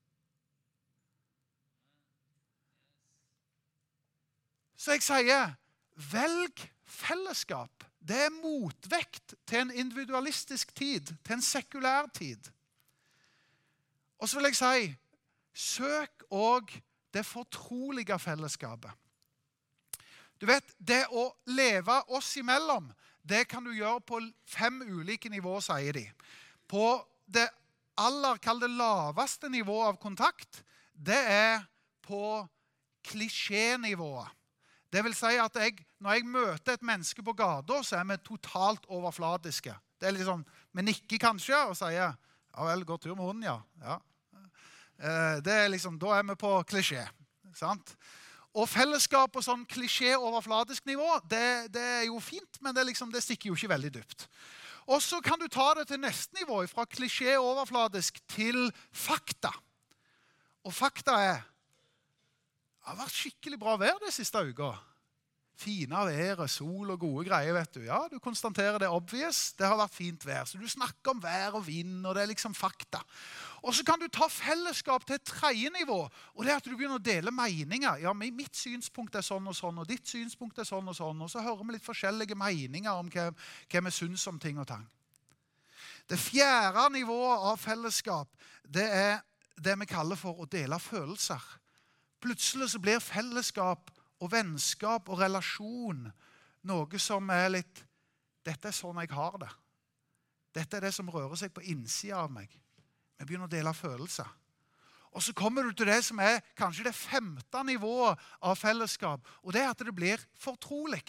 Så 4.81 4.95
jeg 4.95 5.05
sier 5.05 5.53
velg 6.11 6.63
fellesskap. 6.89 7.85
Det 8.01 8.17
er 8.17 8.33
motvekt 8.33 9.35
til 9.45 9.61
en 9.61 9.73
individualistisk 9.83 10.73
tid, 10.75 11.13
til 11.21 11.37
en 11.37 11.45
sekulær 11.45 12.09
tid. 12.17 12.49
Og 14.17 14.29
så 14.29 14.39
vil 14.39 14.49
jeg 14.49 14.57
si 14.57 14.95
søk 15.53 16.25
òg 16.33 16.73
det 17.13 17.25
fortrolige 17.25 18.17
fellesskapet. 18.19 18.91
Du 20.41 20.47
vet, 20.49 20.65
Det 20.79 21.05
å 21.13 21.29
leve 21.45 22.01
oss 22.09 22.35
imellom 22.37 22.89
det 23.21 23.47
kan 23.47 23.63
du 23.63 23.69
gjøre 23.71 24.01
på 24.01 24.19
fem 24.49 24.81
ulike 24.81 25.29
nivåer, 25.29 25.61
sier 25.61 25.93
de. 25.93 26.07
På 26.67 27.05
det 27.29 27.49
aller 27.97 28.39
kall 28.43 28.61
det 28.61 28.69
laveste 28.69 29.49
nivået 29.49 29.93
av 29.93 29.99
kontakt, 30.01 30.63
det 30.93 31.17
er 31.17 31.63
på 32.05 32.41
klisjénivået. 33.07 34.29
Det 34.91 35.03
vil 35.05 35.15
si 35.15 35.37
at 35.39 35.55
jeg, 35.55 35.77
når 36.03 36.17
jeg 36.17 36.27
møter 36.27 36.75
et 36.75 36.83
menneske 36.83 37.23
på 37.23 37.33
gata, 37.33 37.79
så 37.83 38.01
er 38.01 38.07
vi 38.09 38.17
totalt 38.25 38.85
overfladiske. 38.91 39.73
Det 40.01 40.09
er 40.09 40.17
liksom, 40.17 40.45
Vi 40.73 40.81
nikker 40.81 41.17
kanskje 41.17 41.55
og 41.67 41.77
sier 41.77 42.13
'Ja 42.51 42.65
vel, 42.65 42.85
går 42.85 42.97
tur 42.97 43.15
med 43.15 43.23
hunden', 43.23 43.43
ja. 43.43 43.59
ja. 43.81 43.97
Eh, 44.99 45.41
det 45.41 45.53
er 45.53 45.67
liksom, 45.67 45.99
Da 45.99 46.19
er 46.19 46.23
vi 46.23 46.35
på 46.35 46.63
klisjé. 46.63 47.07
sant? 47.55 47.95
Og 48.53 48.67
fellesskap 48.69 49.31
på 49.31 49.41
sånn 49.41 49.65
klisjé-overfladisk 49.65 50.85
nivå 50.85 51.07
det, 51.29 51.71
det, 51.71 51.81
er 51.81 52.05
jo 52.09 52.19
fint, 52.19 52.61
men 52.61 52.75
det, 52.75 52.85
liksom, 52.85 53.11
det 53.11 53.23
stikker 53.23 53.47
jo 53.47 53.55
ikke 53.55 53.69
veldig 53.71 53.93
dypt. 53.93 54.27
Og 54.89 55.01
så 55.03 55.21
kan 55.21 55.39
du 55.39 55.47
ta 55.51 55.73
det 55.77 55.87
til 55.91 56.01
neste 56.01 56.35
nivå, 56.39 56.63
fra 56.67 56.85
klisjé 56.89 57.35
overfladisk 57.37 58.17
til 58.31 58.71
fakta. 58.91 59.51
Og 60.65 60.73
fakta 60.73 61.17
er 61.21 61.39
Det 62.81 62.89
har 62.89 62.97
vært 62.97 63.13
skikkelig 63.13 63.59
bra 63.61 63.75
vær 63.77 63.99
den 64.01 64.09
siste 64.11 64.41
uka. 64.41 64.71
Fine 65.61 66.05
været, 66.07 66.49
sol 66.49 66.89
og 66.89 66.99
gode 66.99 67.27
greier. 67.29 67.53
vet 67.53 67.75
Du 67.75 67.81
Ja, 67.85 68.07
du 68.11 68.17
konstaterer 68.19 68.79
det 68.79 68.89
obvious. 68.89 69.53
Det 69.53 69.67
har 69.67 69.77
vært 69.77 69.93
fint 69.93 70.25
vær. 70.25 70.45
Så 70.45 70.57
du 70.57 70.67
snakker 70.67 71.11
om 71.11 71.21
vær 71.21 71.59
og 71.59 71.67
vind, 71.67 72.05
og 72.05 72.15
det 72.15 72.23
er 72.23 72.31
liksom 72.31 72.55
fakta. 72.57 73.03
Og 73.61 73.75
så 73.75 73.85
kan 73.85 73.99
du 74.01 74.07
ta 74.07 74.25
fellesskap 74.27 75.05
til 75.05 75.15
et 75.15 75.23
tredje 75.23 75.69
nivå. 75.69 76.09
og 76.35 76.43
det 76.43 76.51
er 76.51 76.55
at 76.55 76.65
du 76.65 76.75
begynner 76.75 76.97
å 76.97 77.03
dele 77.03 77.31
meninger. 77.31 78.01
Ja, 78.01 78.13
Mitt 78.13 78.57
synspunkt 78.57 79.15
er 79.15 79.21
sånn 79.21 79.47
og 79.47 79.55
sånn, 79.55 79.77
og 79.77 79.87
ditt 79.87 80.07
synspunkt 80.07 80.57
er 80.57 80.63
sånn 80.63 80.87
og 80.87 80.95
sånn. 80.95 81.21
Og 81.21 81.29
så 81.29 81.41
hører 81.41 81.63
vi 81.63 81.73
litt 81.73 81.85
forskjellige 81.85 82.35
meninger 82.35 82.91
om 82.91 83.09
hva, 83.09 83.29
hva 83.69 83.85
vi 83.85 83.91
syns 83.91 84.27
om 84.27 84.39
ting 84.39 84.57
og 84.57 84.67
tang. 84.67 84.87
Det 86.09 86.17
fjerde 86.19 86.89
nivået 86.89 87.45
av 87.51 87.57
fellesskap 87.57 88.27
det 88.65 88.87
er 88.89 89.21
det 89.61 89.77
vi 89.79 89.85
kaller 89.85 90.17
for 90.17 90.41
å 90.41 90.49
dele 90.49 90.79
følelser. 90.79 91.41
Plutselig 92.21 92.71
så 92.71 92.79
blir 92.81 92.99
fellesskap 92.99 93.91
og 94.21 94.31
vennskap 94.31 95.09
og 95.09 95.21
relasjon 95.21 96.05
noe 96.69 97.01
som 97.01 97.29
er 97.33 97.49
litt 97.57 97.85
Dette 98.41 98.71
er 98.71 98.73
sånn 98.73 98.97
jeg 99.03 99.11
har 99.13 99.35
det. 99.37 99.49
Dette 100.57 100.77
er 100.77 100.87
det 100.87 100.95
som 100.95 101.09
rører 101.13 101.37
seg 101.37 101.51
på 101.53 101.61
innsida 101.69 102.23
av 102.23 102.31
meg. 102.33 102.49
Vi 103.19 103.27
begynner 103.27 103.45
å 103.45 103.51
dele 103.51 103.73
følelser. 103.77 104.25
Og 105.11 105.21
så 105.21 105.33
kommer 105.35 105.67
du 105.67 105.75
til 105.75 105.89
det 105.91 105.99
som 106.07 106.19
er 106.23 106.39
kanskje 106.57 106.87
det 106.87 106.95
femte 106.95 107.61
nivået 107.67 108.19
av 108.47 108.55
fellesskap. 108.57 109.27
Og 109.43 109.53
det 109.53 109.61
er 109.61 109.69
at 109.73 109.83
det 109.83 109.93
blir 109.93 110.23
fortrolig. 110.39 111.03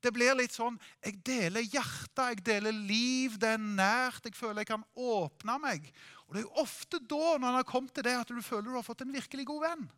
Det 0.00 0.12
blir 0.14 0.36
litt 0.38 0.54
sånn 0.54 0.78
Jeg 1.02 1.18
deler 1.26 1.66
hjertet, 1.66 2.22
jeg 2.30 2.44
deler 2.46 2.72
liv, 2.72 3.36
det 3.42 3.56
er 3.56 3.60
nært. 3.60 4.24
Jeg 4.24 4.38
føler 4.38 4.62
jeg 4.62 4.70
kan 4.70 4.86
åpne 4.94 5.58
meg. 5.60 5.90
Og 6.28 6.36
det 6.36 6.44
er 6.44 6.46
jo 6.46 6.62
ofte 6.62 7.02
da, 7.02 7.36
når 7.36 7.48
en 7.48 7.58
har 7.58 7.68
kommet 7.68 7.92
til 7.92 8.06
det, 8.06 8.14
at 8.22 8.30
du 8.30 8.40
føler 8.40 8.70
du 8.70 8.78
har 8.78 8.86
fått 8.86 9.02
en 9.04 9.12
virkelig 9.12 9.48
god 9.50 9.66
venn. 9.66 9.90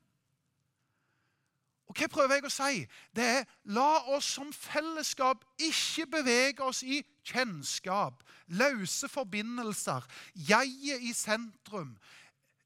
Og 1.92 1.98
Hva 1.98 2.06
prøver 2.08 2.38
jeg 2.38 2.48
å 2.48 2.52
si? 2.52 2.84
Det 3.12 3.24
er 3.28 3.48
la 3.76 3.98
oss 4.16 4.30
som 4.38 4.48
fellesskap 4.56 5.42
ikke 5.60 6.06
bevege 6.14 6.64
oss 6.64 6.80
i 6.82 7.02
kjennskap, 7.28 8.22
løse 8.56 9.10
forbindelser, 9.12 10.06
jeget 10.32 11.04
i 11.04 11.12
sentrum, 11.12 11.90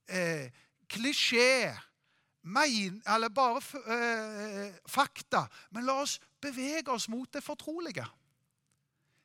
eh, 0.07 0.47
klisjé, 0.87 1.75
mein, 2.47 3.03
eller 3.03 3.35
bare 3.35 3.59
eh, 3.91 4.79
fakta. 4.87 5.49
Men 5.75 5.91
la 5.91 5.99
oss 6.05 6.21
bevege 6.41 6.95
oss 6.95 7.09
mot 7.11 7.27
det 7.35 7.43
fortrolige. 7.43 8.07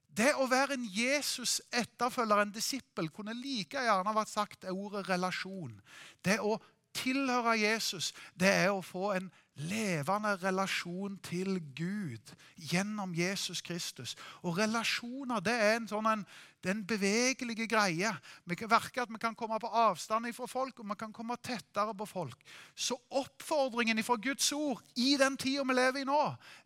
Det 0.09 0.33
å 0.33 0.49
være 0.49 0.79
en 0.79 0.89
Jesus-etterfølger, 0.89 2.41
en 2.41 2.57
disippel, 2.57 3.13
kunne 3.13 3.37
like 3.37 3.85
gjerne 3.85 4.17
vært 4.17 4.33
sagt 4.33 4.65
ordet 4.65 5.05
relasjon. 5.13 5.77
Det 6.25 6.41
å 6.41 6.57
tilhøre 6.93 7.55
Jesus, 7.59 8.11
det 8.35 8.49
er 8.65 8.71
å 8.73 8.83
få 8.83 9.13
en 9.15 9.29
levende 9.69 10.33
relasjon 10.41 11.17
til 11.25 11.59
Gud 11.77 12.33
gjennom 12.71 13.13
Jesus 13.15 13.61
Kristus. 13.61 14.15
Og 14.41 14.57
relasjoner 14.57 15.43
det 15.43 15.53
er 15.53 15.75
en 15.77 15.87
sånn 15.89 16.09
en, 16.09 16.25
det 16.61 16.69
er 16.69 16.75
en 16.75 16.85
bevegelig 16.87 17.67
greie. 17.69 18.11
Vi 18.45 18.57
kan 18.57 18.69
verke 18.71 19.01
at 19.03 19.11
vi 19.11 19.21
kan 19.21 19.37
komme 19.37 19.57
på 19.61 19.69
avstand 19.69 20.29
fra 20.37 20.49
folk, 20.49 20.79
og 20.79 20.91
vi 20.91 20.97
kan 20.99 21.13
komme 21.13 21.37
tettere 21.41 21.95
på 21.97 22.05
folk. 22.09 22.37
Så 22.75 22.97
oppfordringen 23.09 24.01
fra 24.05 24.17
Guds 24.21 24.51
ord 24.53 24.83
i 24.95 25.15
den 25.17 25.37
tida 25.41 25.65
vi 25.65 25.77
lever 25.77 26.03
i 26.03 26.09
nå, 26.09 26.21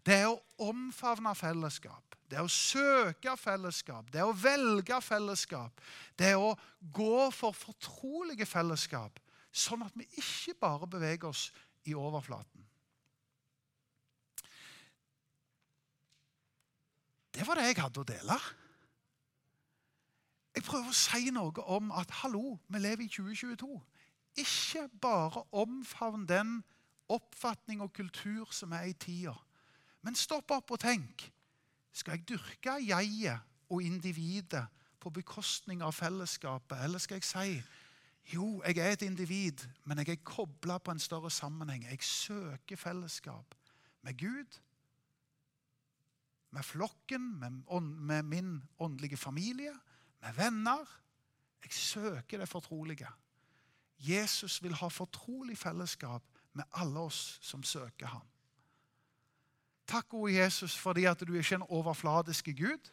det 0.06 0.20
er 0.24 0.32
å 0.32 0.70
omfavne 0.70 1.36
fellesskap. 1.36 2.16
Det 2.26 2.40
er 2.40 2.48
å 2.48 2.52
søke 2.52 3.36
fellesskap, 3.38 4.10
det 4.12 4.20
er 4.20 4.28
å 4.28 4.36
velge 4.36 4.98
fellesskap. 5.06 5.84
Det 6.18 6.32
er 6.34 6.42
å 6.42 6.56
gå 6.96 7.30
for 7.32 7.56
fortrolige 7.56 8.48
fellesskap, 8.50 9.22
sånn 9.54 9.86
at 9.86 9.94
vi 9.96 10.08
ikke 10.18 10.58
bare 10.60 10.90
beveger 10.90 11.30
oss 11.30 11.52
i 11.86 11.94
overflaten. 11.94 12.65
Det 17.36 17.48
var 17.48 17.60
det 17.60 17.68
jeg 17.68 17.82
hadde 17.84 18.00
å 18.00 18.08
dele. 18.08 18.38
Jeg 20.56 20.64
prøver 20.64 20.88
å 20.88 20.96
si 20.96 21.32
noe 21.36 21.66
om 21.76 21.92
at 21.92 22.14
hallo, 22.22 22.56
vi 22.72 22.80
lever 22.80 23.04
i 23.04 23.12
2022. 23.12 23.76
Ikke 24.40 24.86
bare 25.04 25.44
omfavn 25.52 26.24
den 26.30 26.62
oppfatning 27.12 27.84
og 27.84 27.92
kultur 27.94 28.48
som 28.56 28.72
er 28.72 28.88
i 28.88 28.96
tida. 28.96 29.36
Men 30.02 30.16
stopp 30.16 30.54
opp 30.56 30.72
og 30.72 30.80
tenk. 30.80 31.28
Skal 31.92 32.16
jeg 32.16 32.28
dyrke 32.32 32.78
jeget 32.84 33.44
og 33.70 33.84
individet 33.84 34.64
på 35.00 35.12
bekostning 35.12 35.84
av 35.84 35.96
fellesskapet? 35.96 36.80
Eller 36.88 37.04
skal 37.04 37.20
jeg 37.20 37.28
si 37.28 37.58
jo, 38.34 38.64
jeg 38.66 38.80
er 38.82 38.96
et 38.96 39.04
individ, 39.06 39.68
men 39.86 40.00
jeg 40.02 40.16
er 40.16 40.24
kobla 40.26 40.80
på 40.82 40.96
en 40.96 41.00
større 41.00 41.30
sammenheng. 41.30 41.84
Jeg 41.86 42.02
søker 42.02 42.80
fellesskap 42.80 43.56
med 44.02 44.18
Gud 44.18 44.62
med 46.56 46.64
flokken, 46.64 47.34
med, 47.40 47.82
med 47.82 48.24
min 48.24 48.64
åndelige 48.80 49.18
familie, 49.18 49.74
med 50.22 50.34
venner. 50.38 50.86
Jeg 51.64 51.74
søker 51.74 52.38
det 52.38 52.50
fortrolige. 52.50 53.08
Jesus 54.00 54.64
vil 54.64 54.74
ha 54.74 54.88
fortrolig 54.88 55.58
fellesskap 55.58 56.24
med 56.54 56.64
alle 56.74 57.00
oss 57.00 57.40
som 57.42 57.64
søker 57.64 58.08
ham. 58.08 58.28
Takk, 59.88 60.08
gode 60.10 60.34
Jesus, 60.34 60.78
fordi 60.78 61.06
at 61.06 61.20
du 61.28 61.36
er 61.36 61.54
en 61.54 61.68
overfladiske 61.70 62.54
Gud. 62.58 62.92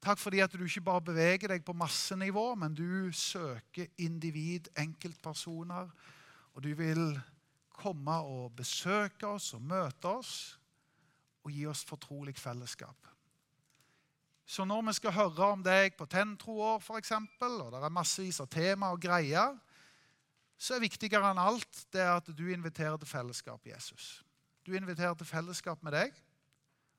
Takk 0.00 0.18
fordi 0.18 0.38
at 0.40 0.52
du 0.54 0.62
ikke 0.64 0.80
bare 0.80 1.02
beveger 1.02 1.50
deg 1.50 1.64
på 1.66 1.74
massenivå, 1.76 2.54
men 2.54 2.74
du 2.74 3.10
søker 3.12 3.90
individ, 3.98 4.70
enkeltpersoner. 4.78 5.90
Og 6.54 6.62
du 6.62 6.70
vil 6.78 7.20
komme 7.74 8.14
og 8.22 8.54
besøke 8.56 9.26
oss 9.26 9.52
og 9.54 9.62
møte 9.62 10.08
oss 10.08 10.57
og 11.48 11.54
gi 11.56 11.64
oss 11.70 11.84
fortrolig 11.88 12.36
fellesskap. 12.38 13.08
Så 14.48 14.64
når 14.64 14.86
vi 14.86 14.94
skal 14.96 15.12
høre 15.12 15.50
om 15.52 15.64
deg 15.64 15.96
på 15.98 16.06
Tentroår, 16.08 16.78
f.eks., 16.80 17.12
og 17.12 17.72
det 17.74 17.82
er 17.82 17.92
massevis 17.92 18.40
av 18.40 18.48
tema 18.52 18.92
og 18.94 19.02
greier, 19.02 19.58
så 20.58 20.74
er 20.74 20.86
viktigere 20.86 21.30
enn 21.30 21.40
alt 21.40 21.82
det 21.94 22.06
at 22.08 22.30
du 22.34 22.46
inviterer 22.50 22.96
til 22.98 23.10
fellesskap, 23.10 23.66
Jesus. 23.68 24.22
Du 24.64 24.72
inviterer 24.76 25.14
til 25.20 25.28
fellesskap 25.28 25.84
med 25.84 25.94
deg 25.94 26.16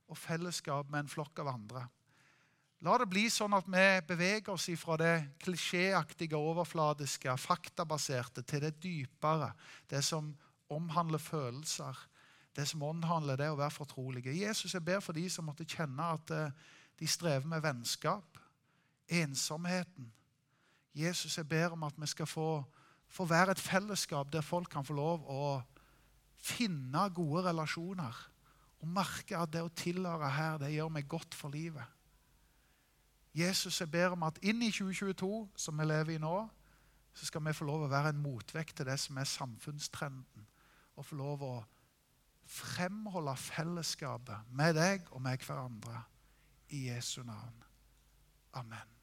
og 0.09 0.17
fellesskap 0.17 0.89
med 0.89 1.03
en 1.03 1.11
flokk 1.11 1.41
av 1.41 1.51
andre. 1.55 1.87
La 2.85 2.95
det 3.01 3.09
bli 3.11 3.25
sånn 3.33 3.57
at 3.57 3.67
vi 3.67 3.87
beveger 4.07 4.53
oss 4.53 4.69
fra 4.79 4.95
det 5.01 5.15
klisjéaktige, 5.43 6.39
overfladiske, 6.39 7.33
faktabaserte 7.35 8.45
til 8.47 8.63
det 8.63 8.77
dypere, 8.79 9.51
det 9.91 9.99
som 10.05 10.31
omhandler 10.71 11.19
følelser, 11.19 11.97
det 12.55 12.67
som 12.67 12.83
omhandler 12.83 13.37
det 13.37 13.45
er 13.45 13.53
å 13.53 13.59
være 13.59 13.75
fortrolige. 13.75 14.33
Jesus, 14.35 14.73
jeg 14.73 14.85
ber 14.85 14.99
for 15.03 15.15
de 15.17 15.25
som 15.29 15.47
måtte 15.47 15.67
kjenne 15.69 16.11
at 16.15 16.31
eh, 16.35 16.55
de 16.99 17.07
strever 17.07 17.47
med 17.47 17.61
vennskap, 17.63 18.39
ensomheten. 19.07 20.09
Jesus, 20.95 21.37
jeg 21.37 21.47
ber 21.47 21.75
om 21.75 21.85
at 21.87 21.95
vi 21.97 22.07
skal 22.09 22.27
få, 22.27 22.63
få 23.07 23.25
være 23.25 23.55
et 23.55 23.61
fellesskap 23.61 24.33
der 24.33 24.41
folk 24.41 24.69
kan 24.73 24.85
få 24.85 24.97
lov 24.97 25.23
å 25.29 25.61
finne 26.39 27.05
gode 27.15 27.45
relasjoner 27.49 28.25
og 28.79 28.91
merke 28.95 29.37
at 29.37 29.51
det 29.53 29.63
å 29.63 29.71
tilhøre 29.75 30.29
her, 30.31 30.59
det 30.59 30.71
gjør 30.71 30.91
meg 30.93 31.07
godt 31.11 31.35
for 31.35 31.51
livet. 31.51 31.83
Jesus, 33.35 33.81
jeg 33.81 33.91
ber 33.91 34.15
om 34.15 34.23
at 34.25 34.39
inn 34.41 34.61
i 34.63 34.71
2022, 34.71 35.49
som 35.55 35.79
vi 35.79 35.85
lever 35.85 36.15
i 36.15 36.21
nå, 36.21 36.37
så 37.13 37.27
skal 37.27 37.43
vi 37.45 37.53
få 37.55 37.67
lov 37.67 37.85
å 37.85 37.91
være 37.91 38.13
en 38.13 38.21
motvekt 38.23 38.77
til 38.79 38.87
det 38.87 38.95
som 39.01 39.17
er 39.19 39.27
samfunnstrenden. 39.27 40.47
Og 40.95 41.05
få 41.05 41.19
lov 41.19 41.43
å 41.43 41.53
fremholde 42.49 43.35
fellesskapet 43.37 44.49
med 44.57 44.73
deg 44.77 45.09
og 45.13 45.21
med 45.21 45.45
hverandre. 45.45 46.03
I 46.69 46.87
Jesu 46.89 47.23
navn. 47.25 47.63
Amen. 48.53 48.98